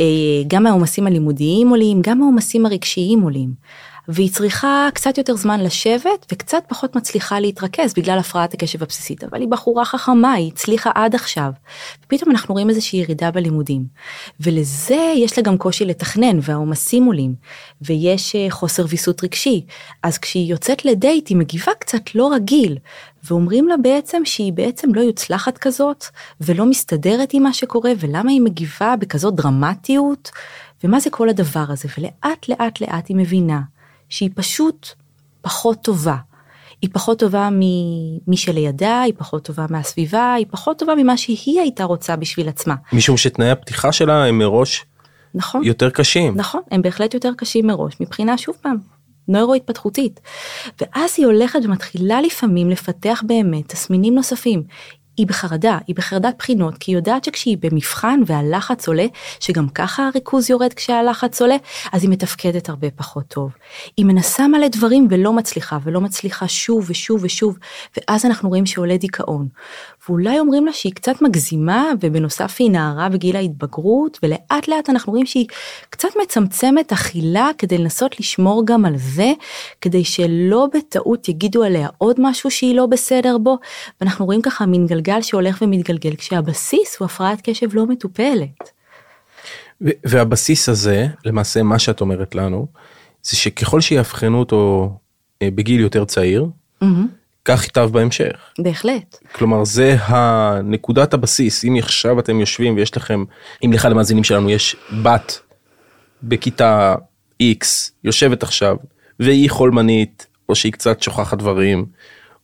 אה, 0.00 0.04
גם 0.46 0.66
העומסים 0.66 1.06
הלימודיים 1.06 1.68
עולים, 1.68 2.02
גם 2.02 2.22
העומסים 2.22 2.66
הרגשיים 2.66 3.20
עולים. 3.20 3.54
והיא 4.08 4.30
צריכה 4.32 4.88
קצת 4.94 5.18
יותר 5.18 5.36
זמן 5.36 5.60
לשבת 5.60 6.26
וקצת 6.32 6.64
פחות 6.68 6.96
מצליחה 6.96 7.40
להתרכז 7.40 7.94
בגלל 7.94 8.18
הפרעת 8.18 8.54
הקשב 8.54 8.82
הבסיסית. 8.82 9.24
אבל 9.24 9.40
היא 9.40 9.48
בחורה 9.48 9.84
חכמה 9.84 10.32
היא 10.32 10.52
הצליחה 10.52 10.90
עד 10.94 11.14
עכשיו. 11.14 11.50
ופתאום 12.04 12.30
אנחנו 12.30 12.54
רואים 12.54 12.70
איזושהי 12.70 12.98
ירידה 12.98 13.30
בלימודים. 13.30 13.84
ולזה 14.40 15.12
יש 15.16 15.38
לה 15.38 15.44
גם 15.44 15.58
קושי 15.58 15.84
לתכנן 15.84 16.38
והעומסים 16.42 17.04
עולים. 17.04 17.34
ויש 17.82 18.36
אה, 18.36 18.46
חוסר 18.50 18.84
ויסות 18.88 19.24
רגשי. 19.24 19.64
אז 20.02 20.18
כשהיא 20.18 20.50
יוצאת 20.50 20.84
לדייט 20.84 21.28
היא 21.28 21.36
מגיבה 21.36 21.72
קצת 21.78 22.14
לא 22.14 22.32
רגיל. 22.32 22.78
ואומרים 23.24 23.68
לה 23.68 23.76
בעצם 23.76 24.22
שהיא 24.24 24.52
בעצם 24.52 24.94
לא 24.94 25.00
יוצלחת 25.00 25.58
כזאת 25.58 26.04
ולא 26.40 26.66
מסתדרת 26.66 27.30
עם 27.32 27.42
מה 27.42 27.52
שקורה 27.52 27.92
ולמה 27.98 28.30
היא 28.30 28.40
מגיבה 28.40 28.96
בכזאת 28.96 29.34
דרמטיות? 29.34 30.30
ומה 30.84 31.00
זה 31.00 31.10
כל 31.10 31.28
הדבר 31.28 31.64
הזה? 31.68 31.88
ולאט 31.98 32.48
לאט 32.48 32.80
לאט 32.80 33.08
היא 33.08 33.16
מבינה 33.16 33.60
שהיא 34.08 34.30
פשוט 34.34 34.88
פחות 35.40 35.82
טובה. 35.82 36.16
היא 36.82 36.90
פחות 36.92 37.18
טובה 37.18 37.48
ממי 37.52 38.36
שלידה, 38.36 39.02
היא 39.02 39.14
פחות 39.16 39.44
טובה 39.44 39.66
מהסביבה, 39.70 40.34
היא 40.34 40.46
פחות 40.50 40.78
טובה 40.78 40.94
ממה 40.94 41.16
שהיא 41.16 41.60
הייתה 41.60 41.84
רוצה 41.84 42.16
בשביל 42.16 42.48
עצמה. 42.48 42.74
משום 42.92 43.16
שתנאי 43.16 43.50
הפתיחה 43.50 43.92
שלה 43.92 44.24
הם 44.24 44.38
מראש 44.38 44.84
נכון. 45.34 45.64
יותר 45.64 45.90
קשים. 45.90 46.36
נכון, 46.36 46.60
הם 46.70 46.82
בהחלט 46.82 47.14
יותר 47.14 47.30
קשים 47.36 47.66
מראש, 47.66 47.94
מבחינה 48.00 48.38
שוב 48.38 48.56
פעם, 48.60 48.76
נוירו-התפתחותית. 49.28 50.20
ואז 50.80 51.14
היא 51.16 51.26
הולכת 51.26 51.58
ומתחילה 51.64 52.20
לפעמים 52.20 52.70
לפתח 52.70 53.22
באמת 53.26 53.68
תסמינים 53.68 54.14
נוספים. 54.14 54.62
היא 55.16 55.26
בחרדה, 55.26 55.78
היא 55.86 55.96
בחרדת 55.96 56.34
בחינות, 56.38 56.78
כי 56.78 56.90
היא 56.90 56.96
יודעת 56.96 57.24
שכשהיא 57.24 57.56
במבחן 57.60 58.20
והלחץ 58.26 58.88
עולה, 58.88 59.06
שגם 59.40 59.68
ככה 59.68 60.06
הריכוז 60.06 60.50
יורד 60.50 60.72
כשהלחץ 60.72 61.40
עולה, 61.40 61.56
אז 61.92 62.02
היא 62.02 62.10
מתפקדת 62.10 62.68
הרבה 62.68 62.90
פחות 62.90 63.24
טוב. 63.28 63.50
היא 63.96 64.06
מנסה 64.06 64.48
מלא 64.48 64.68
דברים 64.68 65.08
ולא 65.10 65.32
מצליחה, 65.32 65.78
ולא 65.84 66.00
מצליחה 66.00 66.48
שוב 66.48 66.84
ושוב 66.88 67.20
ושוב, 67.24 67.58
ואז 67.96 68.24
אנחנו 68.24 68.48
רואים 68.48 68.66
שעולה 68.66 68.96
דיכאון. 68.96 69.48
ואולי 70.08 70.38
אומרים 70.38 70.66
לה 70.66 70.72
שהיא 70.72 70.92
קצת 70.92 71.22
מגזימה, 71.22 71.90
ובנוסף 72.00 72.56
היא 72.58 72.70
נערה 72.70 73.08
בגיל 73.08 73.36
ההתבגרות, 73.36 74.18
ולאט 74.22 74.68
לאט 74.68 74.90
אנחנו 74.90 75.12
רואים 75.12 75.26
שהיא 75.26 75.46
קצת 75.90 76.08
מצמצמת 76.22 76.92
אכילה 76.92 77.50
כדי 77.58 77.78
לנסות 77.78 78.20
לשמור 78.20 78.62
גם 78.66 78.84
על 78.84 78.96
זה, 78.96 79.32
כדי 79.80 80.04
שלא 80.04 80.68
בטעות 80.74 81.28
יגידו 81.28 81.62
עליה 81.62 81.88
עוד 81.98 82.16
משהו 82.18 82.50
שהיא 82.50 82.74
לא 82.74 82.86
בסדר 82.86 83.38
בו, 83.38 83.58
ואנחנו 84.00 84.24
רואים 84.24 84.42
ככה 84.42 84.66
מין 84.66 84.86
גלגל 84.86 85.22
שהולך 85.22 85.58
ומתגלגל, 85.62 86.16
כשהבסיס 86.16 86.96
הוא 86.98 87.06
הפרעת 87.06 87.40
קשב 87.40 87.74
לא 87.74 87.86
מטופלת. 87.86 88.70
והבסיס 89.80 90.68
הזה, 90.68 91.06
למעשה 91.24 91.62
מה 91.62 91.78
שאת 91.78 92.00
אומרת 92.00 92.34
לנו, 92.34 92.66
זה 93.22 93.36
שככל 93.36 93.80
שיאבחנו 93.80 94.38
אותו 94.38 94.92
אה, 95.42 95.48
בגיל 95.50 95.80
יותר 95.80 96.04
צעיר, 96.04 96.46
mm-hmm. 96.82 96.86
כך 97.44 97.64
ייטב 97.64 97.90
בהמשך. 97.92 98.36
בהחלט. 98.58 99.16
כלומר 99.32 99.64
זה 99.64 99.96
הנקודת 100.00 101.14
הבסיס 101.14 101.64
אם 101.64 101.76
עכשיו 101.78 102.20
אתם 102.20 102.40
יושבים 102.40 102.76
ויש 102.76 102.96
לכם 102.96 103.24
אם 103.64 103.72
לאחד 103.72 103.90
המאזינים 103.90 104.24
שלנו 104.24 104.50
יש 104.50 104.76
בת 105.02 105.40
בכיתה 106.22 106.94
x 107.42 107.66
יושבת 108.04 108.42
עכשיו 108.42 108.76
והיא 109.20 109.50
חולמנית 109.50 110.26
או 110.48 110.54
שהיא 110.54 110.72
קצת 110.72 111.02
שוכחת 111.02 111.38
דברים 111.38 111.86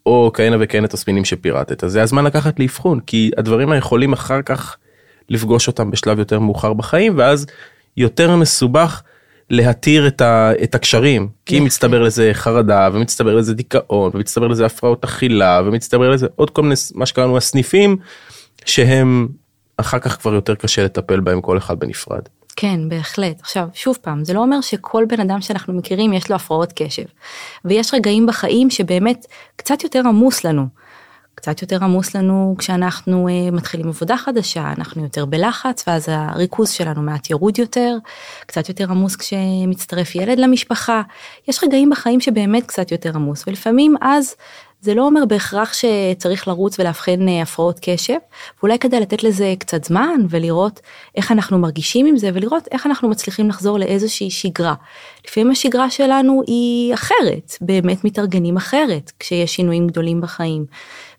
או 0.07 0.31
כהנה 0.35 0.57
וכהנה 0.61 0.89
תסמינים 0.89 1.25
שפירטת 1.25 1.85
אז 1.85 1.93
זה 1.93 2.03
הזמן 2.03 2.25
לקחת 2.25 2.61
לאבחון 2.61 3.01
כי 3.01 3.31
הדברים 3.37 3.69
האלה 3.69 3.79
יכולים 3.79 4.13
אחר 4.13 4.43
כך 4.43 4.77
לפגוש 5.29 5.67
אותם 5.67 5.91
בשלב 5.91 6.19
יותר 6.19 6.39
מאוחר 6.39 6.73
בחיים 6.73 7.13
ואז 7.17 7.47
יותר 7.97 8.37
מסובך 8.37 9.03
להתיר 9.51 10.07
את, 10.07 10.21
ה, 10.21 10.53
את 10.63 10.75
הקשרים 10.75 11.29
כי 11.47 11.59
אם 11.59 11.65
מצטבר 11.65 12.03
לזה 12.03 12.31
חרדה 12.33 12.89
ומצטבר 12.93 13.35
לזה 13.35 13.55
דיכאון 13.55 14.11
ומצטבר 14.15 14.47
לזה 14.47 14.67
הפרעות 14.67 15.05
אכילה 15.05 15.61
ומצטבר 15.65 16.11
לזה 16.11 16.27
עוד 16.37 16.51
כל 16.51 16.63
מיני 16.63 16.75
מה 16.95 17.07
שקראנו 17.07 17.37
הסניפים 17.37 17.97
שהם 18.65 19.29
אחר 19.77 19.99
כך 19.99 20.21
כבר 20.21 20.35
יותר 20.35 20.55
קשה 20.55 20.85
לטפל 20.85 21.21
בהם 21.21 21.41
כל 21.41 21.59
אחד 21.59 21.79
בנפרד. 21.79 22.23
כן 22.57 22.89
בהחלט 22.89 23.41
עכשיו 23.41 23.69
שוב 23.75 23.99
פעם 24.03 24.25
זה 24.25 24.35
לא 24.35 24.41
אומר 24.41 24.61
שכל 24.61 25.05
בן 25.09 25.21
אדם 25.21 25.41
שאנחנו 25.41 25.73
מכירים 25.73 26.13
יש 26.13 26.31
לו 26.31 26.37
הפרעות 26.37 26.73
קשב 26.77 27.05
ויש 27.65 27.95
רגעים 27.95 28.27
בחיים 28.27 28.71
שבאמת 28.71 29.27
קצת 29.57 29.85
יותר 29.85 30.03
עמוס 30.09 30.45
לנו. 30.45 30.67
קצת 31.35 31.62
יותר 31.62 31.85
עמוס 31.85 32.16
לנו 32.16 32.55
כשאנחנו 32.59 33.29
uh, 33.29 33.55
מתחילים 33.55 33.88
עבודה 33.88 34.16
חדשה, 34.16 34.73
אנחנו 34.79 35.03
יותר 35.03 35.25
בלחץ 35.25 35.85
ואז 35.87 36.07
הריכוז 36.09 36.71
שלנו 36.71 37.03
מעט 37.03 37.31
ירוד 37.31 37.59
יותר, 37.59 37.97
קצת 38.47 38.69
יותר 38.69 38.90
עמוס 38.90 39.16
כשמצטרף 39.16 40.14
ילד 40.14 40.38
למשפחה, 40.38 41.03
יש 41.49 41.64
רגעים 41.64 41.90
בחיים 41.90 42.21
שבאמת 42.21 42.66
קצת 42.66 42.93
יותר 42.93 43.11
עמוס 43.14 43.45
ולפעמים 43.47 43.95
אז 44.01 44.35
זה 44.83 44.95
לא 44.95 45.07
אומר 45.07 45.25
בהכרח 45.25 45.73
שצריך 45.73 46.49
לרוץ 46.49 46.79
ולאבחן 46.79 47.29
uh, 47.29 47.43
הפרעות 47.43 47.79
קשב, 47.83 48.16
ואולי 48.59 48.79
כדאי 48.79 49.01
לתת 49.01 49.23
לזה 49.23 49.55
קצת 49.59 49.85
זמן 49.85 50.21
ולראות 50.29 50.81
איך 51.16 51.33
אנחנו 51.33 51.59
מרגישים 51.59 52.07
עם 52.07 52.16
זה 52.16 52.31
ולראות 52.35 52.69
איך 52.73 52.87
אנחנו 52.87 53.09
מצליחים 53.09 53.49
לחזור 53.49 53.79
לאיזושהי 53.79 54.31
שגרה. 54.31 54.75
לפעמים 55.27 55.51
השגרה 55.51 55.90
שלנו 55.90 56.43
היא 56.47 56.95
אחרת, 56.95 57.57
באמת 57.61 58.05
מתארגנים 58.05 58.57
אחרת 58.57 59.12
כשיש 59.19 59.55
שינויים 59.57 59.87
גדולים 59.87 60.21
בחיים. 60.21 60.64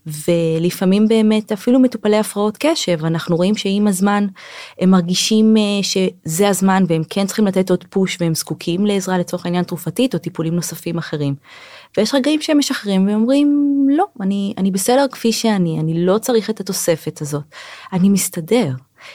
ולפעמים 0.06 1.08
באמת 1.08 1.52
אפילו 1.52 1.80
מטופלי 1.80 2.16
הפרעות 2.16 2.56
קשב 2.60 3.04
אנחנו 3.04 3.36
רואים 3.36 3.54
שעם 3.54 3.86
הזמן 3.86 4.26
הם 4.78 4.90
מרגישים 4.90 5.56
אה, 5.56 5.62
שזה 5.82 6.48
הזמן 6.48 6.84
והם 6.88 7.02
כן 7.10 7.26
צריכים 7.26 7.46
לתת 7.46 7.70
עוד 7.70 7.84
פוש 7.90 8.18
והם 8.20 8.34
זקוקים 8.34 8.86
לעזרה 8.86 9.18
לצורך 9.18 9.46
העניין 9.46 9.64
תרופתית 9.64 10.14
או 10.14 10.18
טיפולים 10.18 10.54
נוספים 10.54 10.98
אחרים. 10.98 11.34
ויש 11.96 12.14
רגעים 12.14 12.42
שהם 12.42 12.58
משחררים 12.58 13.08
ואומרים 13.08 13.86
לא 13.90 14.04
אני 14.20 14.54
אני 14.58 14.70
בסדר 14.70 15.06
כפי 15.12 15.32
שאני 15.32 15.80
אני 15.80 16.04
לא 16.06 16.18
צריך 16.18 16.50
את 16.50 16.60
התוספת 16.60 17.20
הזאת 17.20 17.42
אני 17.92 18.08
מסתדר. 18.08 18.70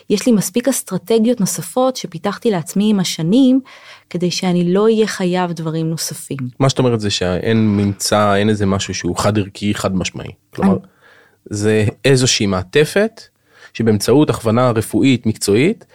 יש 0.09 0.25
לי 0.25 0.31
מספיק 0.31 0.67
אסטרטגיות 0.67 1.39
נוספות 1.39 1.95
שפיתחתי 1.95 2.51
לעצמי 2.51 2.89
עם 2.89 2.99
השנים 2.99 3.59
כדי 4.09 4.31
שאני 4.31 4.73
לא 4.73 4.83
אהיה 4.83 5.07
חייב 5.07 5.51
דברים 5.51 5.89
נוספים. 5.89 6.37
מה 6.59 6.69
שאת 6.69 6.79
אומרת 6.79 6.99
זה 6.99 7.09
שאין 7.09 7.67
ממצא 7.67 8.35
אין 8.35 8.49
איזה 8.49 8.65
משהו 8.65 8.93
שהוא 8.93 9.17
חד 9.17 9.37
ערכי 9.37 9.73
חד 9.73 9.95
משמעי. 9.95 10.31
כלומר 10.55 10.73
אני... 10.73 10.79
זה 11.49 11.85
איזושהי 12.05 12.45
מעטפת 12.45 13.21
שבאמצעות 13.73 14.29
הכוונה 14.29 14.71
רפואית 14.71 15.25
מקצועית 15.25 15.85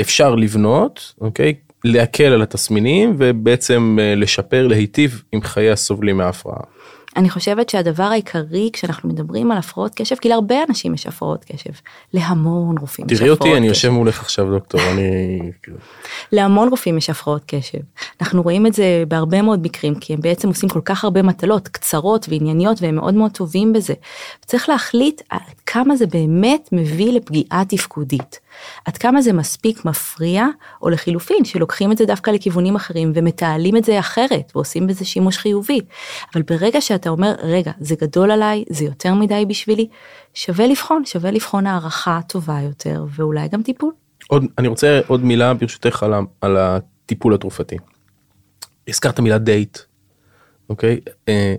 אפשר 0.00 0.34
לבנות 0.34 1.14
אוקיי 1.20 1.54
להקל 1.84 2.24
על 2.24 2.42
התסמינים 2.42 3.14
ובעצם 3.18 3.98
אה, 4.00 4.14
לשפר 4.14 4.66
להיטיב 4.66 5.22
עם 5.32 5.40
חיי 5.42 5.70
הסובלים 5.70 6.16
מההפרעה. 6.16 6.62
אני 7.16 7.30
חושבת 7.30 7.68
שהדבר 7.68 8.02
העיקרי 8.02 8.70
כשאנחנו 8.72 9.08
מדברים 9.08 9.52
על 9.52 9.58
הפרעות 9.58 9.94
קשב 9.94 10.16
כי 10.16 10.28
להרבה 10.28 10.56
אנשים 10.68 10.94
יש 10.94 11.06
הפרעות 11.06 11.44
קשב 11.44 11.70
להמון 12.14 12.78
רופאים 12.78 13.06
תראי 13.06 13.30
אותי 13.30 13.56
אני 13.56 13.66
יושב 13.66 13.88
מולך 13.88 14.20
עכשיו 14.20 14.50
דוקטור 14.50 14.80
אני 14.92 15.38
להמון 16.32 16.68
רופאים 16.68 16.98
יש 16.98 17.10
הפרעות 17.10 17.42
קשב 17.46 17.78
אנחנו 18.20 18.42
רואים 18.42 18.66
את 18.66 18.74
זה 18.74 19.04
בהרבה 19.08 19.42
מאוד 19.42 19.62
מקרים 19.62 19.94
כי 19.94 20.12
הם 20.12 20.20
בעצם 20.20 20.48
עושים 20.48 20.68
כל 20.68 20.80
כך 20.84 21.04
הרבה 21.04 21.22
מטלות 21.22 21.68
קצרות 21.68 22.26
וענייניות 22.28 22.82
והם 22.82 22.94
מאוד 22.94 23.14
מאוד 23.14 23.30
טובים 23.30 23.72
בזה. 23.72 23.94
צריך 24.46 24.68
להחליט 24.68 25.22
כמה 25.66 25.96
זה 25.96 26.06
באמת 26.06 26.68
מביא 26.72 27.12
לפגיעה 27.12 27.62
תפקודית. 27.68 28.40
עד 28.84 28.96
כמה 28.96 29.22
זה 29.22 29.32
מספיק 29.32 29.84
מפריע, 29.84 30.46
או 30.82 30.90
לחילופין, 30.90 31.44
שלוקחים 31.44 31.92
את 31.92 31.98
זה 31.98 32.04
דווקא 32.04 32.30
לכיוונים 32.30 32.76
אחרים 32.76 33.12
ומתעלים 33.14 33.76
את 33.76 33.84
זה 33.84 33.98
אחרת 33.98 34.52
ועושים 34.54 34.86
בזה 34.86 35.04
שימוש 35.04 35.38
חיובי. 35.38 35.80
אבל 36.34 36.42
ברגע 36.42 36.80
שאתה 36.80 37.10
אומר, 37.10 37.34
רגע, 37.42 37.72
זה 37.80 37.94
גדול 38.00 38.30
עליי, 38.30 38.64
זה 38.70 38.84
יותר 38.84 39.14
מדי 39.14 39.44
בשבילי, 39.48 39.88
שווה 40.34 40.66
לבחון, 40.66 41.04
שווה 41.04 41.30
לבחון 41.30 41.66
הערכה 41.66 42.20
טובה 42.28 42.60
יותר, 42.60 43.04
ואולי 43.10 43.48
גם 43.48 43.62
טיפול. 43.62 43.92
עוד, 44.28 44.44
אני 44.58 44.68
רוצה 44.68 45.00
עוד 45.06 45.24
מילה 45.24 45.54
ברשותך 45.54 46.02
על, 46.02 46.12
על 46.40 46.56
הטיפול 46.56 47.34
התרופתי. 47.34 47.76
הזכרת 48.88 49.20
מילה 49.20 49.38
דייט, 49.38 49.78
אוקיי? 50.68 51.00
אה, 51.28 51.54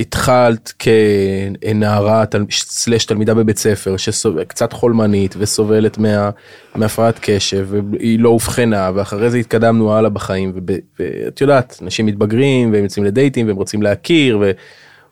התחלת 0.00 0.72
כנערה 0.78 2.24
סלש 2.50 3.04
תלמידה 3.04 3.34
בבית 3.34 3.58
ספר 3.58 3.96
שקצת 3.96 4.72
חולמנית 4.72 5.34
וסובלת 5.38 5.98
מה, 5.98 6.30
מהפרעת 6.74 7.18
קשב 7.22 7.68
והיא 7.70 8.18
לא 8.18 8.28
אובחנה 8.28 8.90
ואחרי 8.94 9.30
זה 9.30 9.38
התקדמנו 9.38 9.92
הלאה 9.92 10.10
בחיים 10.10 10.52
ואת 10.98 11.40
יודעת 11.40 11.78
אנשים 11.82 12.06
מתבגרים 12.06 12.72
והם 12.72 12.82
יוצאים 12.82 13.04
לדייטים 13.04 13.46
והם 13.46 13.56
רוצים 13.56 13.82
להכיר 13.82 14.38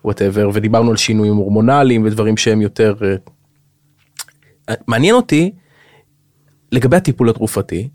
ו 0.05 0.10
whatever 0.10 0.51
ודיברנו 0.53 0.91
על 0.91 0.97
שינויים 0.97 1.35
הורמונליים 1.35 2.05
ודברים 2.05 2.37
שהם 2.37 2.61
יותר 2.61 2.95
אה, 4.69 4.75
מעניין 4.87 5.15
אותי 5.15 5.53
לגבי 6.73 6.97
הטיפול 6.97 7.31
התרופתי 7.31 7.89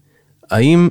האם 0.52 0.90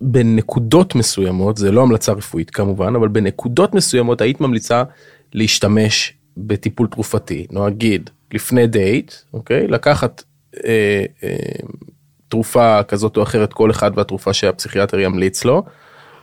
בנקודות 0.00 0.94
מסוימות 0.94 1.56
זה 1.56 1.72
לא 1.72 1.82
המלצה 1.82 2.12
רפואית 2.12 2.50
כמובן 2.50 2.94
אבל 2.96 3.08
בנקודות 3.08 3.74
מסוימות 3.74 4.20
היית 4.20 4.40
ממליצה 4.40 4.82
להשתמש 5.32 6.14
בטיפול 6.36 6.86
תרופתי, 6.86 7.46
נגיד 7.50 8.10
לפני 8.32 8.66
דייט, 8.66 9.12
אוקיי? 9.32 9.68
לקחת 9.68 10.22
אה, 10.64 11.04
אה, 11.22 11.36
תרופה 12.28 12.82
כזאת 12.82 13.16
או 13.16 13.22
אחרת, 13.22 13.52
כל 13.52 13.70
אחד 13.70 13.90
והתרופה 13.94 14.32
שהפסיכיאטר 14.32 14.98
ימליץ 14.98 15.44
לו, 15.44 15.62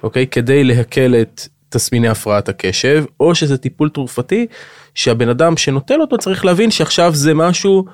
אוקיי? 0.04 0.28
כדי 0.28 0.64
להקל 0.64 1.16
את 1.22 1.42
תסמיני 1.70 2.08
הפרעת 2.08 2.50
הקשב, 2.50 3.06
או 3.20 3.36
שזה 3.36 3.58
טיפול 3.58 3.90
תרופתי 3.90 4.48
שהבן 4.96 5.30
אדם 5.30 5.58
שנוטל 5.58 6.02
אותו 6.02 6.18
צריך 6.18 6.46
להבין 6.46 6.72
שעכשיו 6.72 7.16
זה 7.16 7.34
משהו 7.34 7.86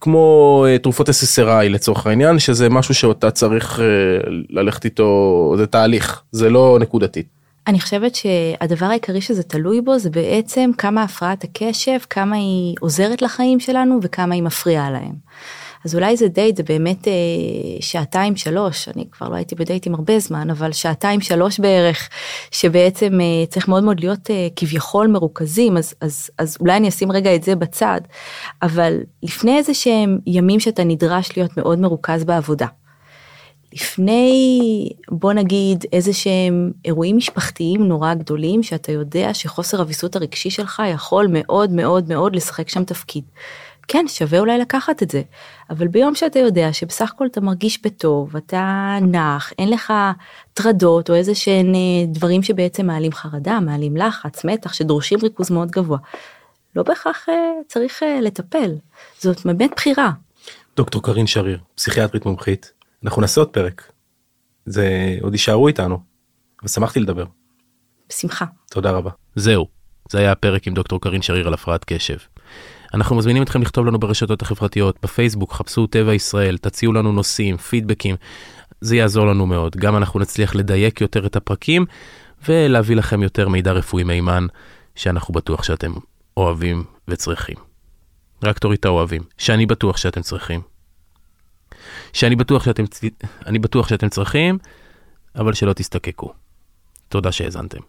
כמו 0.00 0.64
אה, 0.68 0.78
תרופות 0.78 1.08
SSRI 1.08 1.68
לצורך 1.68 2.06
העניין, 2.06 2.38
שזה 2.38 2.68
משהו 2.68 2.94
שאתה 2.94 3.30
צריך 3.30 3.80
אה, 3.80 3.84
ללכת 4.50 4.84
איתו, 4.84 5.54
זה 5.56 5.66
תהליך, 5.66 6.22
זה 6.32 6.50
לא 6.50 6.78
נקודתית. 6.80 7.37
אני 7.68 7.80
חושבת 7.80 8.14
שהדבר 8.14 8.86
העיקרי 8.86 9.20
שזה 9.20 9.42
תלוי 9.42 9.80
בו 9.80 9.98
זה 9.98 10.10
בעצם 10.10 10.70
כמה 10.78 11.02
הפרעת 11.02 11.44
הקשב, 11.44 11.98
כמה 12.10 12.36
היא 12.36 12.76
עוזרת 12.80 13.22
לחיים 13.22 13.60
שלנו 13.60 13.98
וכמה 14.02 14.34
היא 14.34 14.42
מפריעה 14.42 14.90
להם. 14.90 15.12
אז 15.84 15.94
אולי 15.94 16.16
זה 16.16 16.28
דייט 16.28 16.56
זה 16.56 16.62
באמת 16.62 17.08
אה, 17.08 17.12
שעתיים 17.80 18.36
שלוש, 18.36 18.88
אני 18.88 19.04
כבר 19.12 19.28
לא 19.28 19.34
הייתי 19.34 19.54
בדייטים 19.54 19.94
הרבה 19.94 20.18
זמן, 20.18 20.50
אבל 20.50 20.72
שעתיים 20.72 21.20
שלוש 21.20 21.60
בערך, 21.60 22.08
שבעצם 22.50 23.20
אה, 23.20 23.46
צריך 23.46 23.68
מאוד 23.68 23.84
מאוד 23.84 24.00
להיות 24.00 24.30
אה, 24.30 24.48
כביכול 24.56 25.06
מרוכזים, 25.06 25.76
אז, 25.76 25.94
אז, 26.00 26.30
אז 26.38 26.56
אולי 26.60 26.76
אני 26.76 26.88
אשים 26.88 27.12
רגע 27.12 27.34
את 27.34 27.42
זה 27.42 27.56
בצד, 27.56 28.00
אבל 28.62 28.98
לפני 29.22 29.56
איזה 29.56 29.74
שהם 29.74 30.18
ימים 30.26 30.60
שאתה 30.60 30.84
נדרש 30.84 31.36
להיות 31.36 31.56
מאוד 31.56 31.80
מרוכז 31.80 32.24
בעבודה. 32.24 32.66
לפני 33.72 34.88
בוא 35.10 35.32
נגיד 35.32 35.84
איזה 35.92 36.12
שהם 36.12 36.72
אירועים 36.84 37.16
משפחתיים 37.16 37.88
נורא 37.88 38.14
גדולים 38.14 38.62
שאתה 38.62 38.92
יודע 38.92 39.34
שחוסר 39.34 39.80
הוויסות 39.80 40.16
הרגשי 40.16 40.50
שלך 40.50 40.82
יכול 40.90 41.26
מאוד 41.30 41.70
מאוד 41.70 42.08
מאוד 42.08 42.36
לשחק 42.36 42.68
שם 42.68 42.84
תפקיד. 42.84 43.24
כן 43.88 44.04
שווה 44.08 44.38
אולי 44.38 44.58
לקחת 44.58 45.02
את 45.02 45.10
זה 45.10 45.22
אבל 45.70 45.88
ביום 45.88 46.14
שאתה 46.14 46.38
יודע 46.38 46.72
שבסך 46.72 47.12
הכל 47.14 47.26
אתה 47.26 47.40
מרגיש 47.40 47.82
בטוב 47.82 48.36
אתה 48.36 48.94
נח 49.02 49.52
אין 49.58 49.70
לך 49.70 49.92
טרדות 50.54 51.10
או 51.10 51.14
איזה 51.14 51.34
שהן 51.34 51.74
אה, 51.74 52.06
דברים 52.06 52.42
שבעצם 52.42 52.86
מעלים 52.86 53.12
חרדה 53.12 53.60
מעלים 53.60 53.96
לחץ 53.96 54.44
מתח 54.44 54.72
שדורשים 54.72 55.18
ריכוז 55.22 55.50
מאוד 55.50 55.70
גבוה. 55.70 55.98
לא 56.76 56.82
בהכרח 56.82 57.28
אה, 57.28 57.34
צריך 57.68 58.02
אה, 58.02 58.20
לטפל 58.20 58.74
זאת 59.18 59.46
באמת 59.46 59.70
בחירה. 59.76 60.10
דוקטור 60.76 61.02
קרין 61.02 61.26
שריר 61.26 61.58
פסיכיאטרית 61.74 62.26
מומחית 62.26 62.72
אנחנו 63.04 63.20
נעשה 63.20 63.40
עוד 63.40 63.48
פרק. 63.48 63.92
זה 64.66 65.16
עוד 65.20 65.32
יישארו 65.32 65.68
איתנו. 65.68 65.98
ושמחתי 66.64 67.00
לדבר. 67.00 67.24
בשמחה. 68.08 68.44
תודה 68.70 68.90
רבה. 68.90 69.10
זהו, 69.36 69.68
זה 70.10 70.18
היה 70.18 70.32
הפרק 70.32 70.66
עם 70.66 70.74
דוקטור 70.74 71.00
קרין 71.00 71.22
שריר 71.22 71.46
על 71.46 71.54
הפרעת 71.54 71.84
קשב. 71.84 72.16
אנחנו 72.94 73.16
מזמינים 73.16 73.42
אתכם 73.42 73.62
לכתוב 73.62 73.86
לנו 73.86 73.98
ברשתות 73.98 74.42
החברתיות, 74.42 74.98
בפייסבוק, 75.02 75.52
חפשו 75.52 75.86
טבע 75.86 76.14
ישראל, 76.14 76.58
תציעו 76.58 76.92
לנו 76.92 77.12
נושאים, 77.12 77.56
פידבקים. 77.56 78.16
זה 78.80 78.96
יעזור 78.96 79.26
לנו 79.26 79.46
מאוד. 79.46 79.76
גם 79.76 79.96
אנחנו 79.96 80.20
נצליח 80.20 80.54
לדייק 80.54 81.00
יותר 81.00 81.26
את 81.26 81.36
הפרקים 81.36 81.86
ולהביא 82.48 82.96
לכם 82.96 83.22
יותר 83.22 83.48
מידע 83.48 83.72
רפואי 83.72 84.04
מהימן 84.04 84.46
שאנחנו 84.94 85.34
בטוח 85.34 85.62
שאתם 85.62 85.92
אוהבים 86.36 86.84
וצריכים. 87.08 87.56
רק 88.44 88.58
תוריד 88.58 88.78
את 88.78 88.84
האוהבים, 88.84 89.22
שאני 89.38 89.66
בטוח 89.66 89.96
שאתם 89.96 90.22
צריכים. 90.22 90.60
שאני 92.12 92.36
בטוח 92.36 92.64
שאתם, 92.64 92.84
אני 93.46 93.58
בטוח 93.58 93.88
שאתם 93.88 94.08
צריכים, 94.08 94.58
אבל 95.34 95.52
שלא 95.54 95.72
תזדקקו. 95.72 96.32
תודה 97.08 97.32
שהאזנתם. 97.32 97.80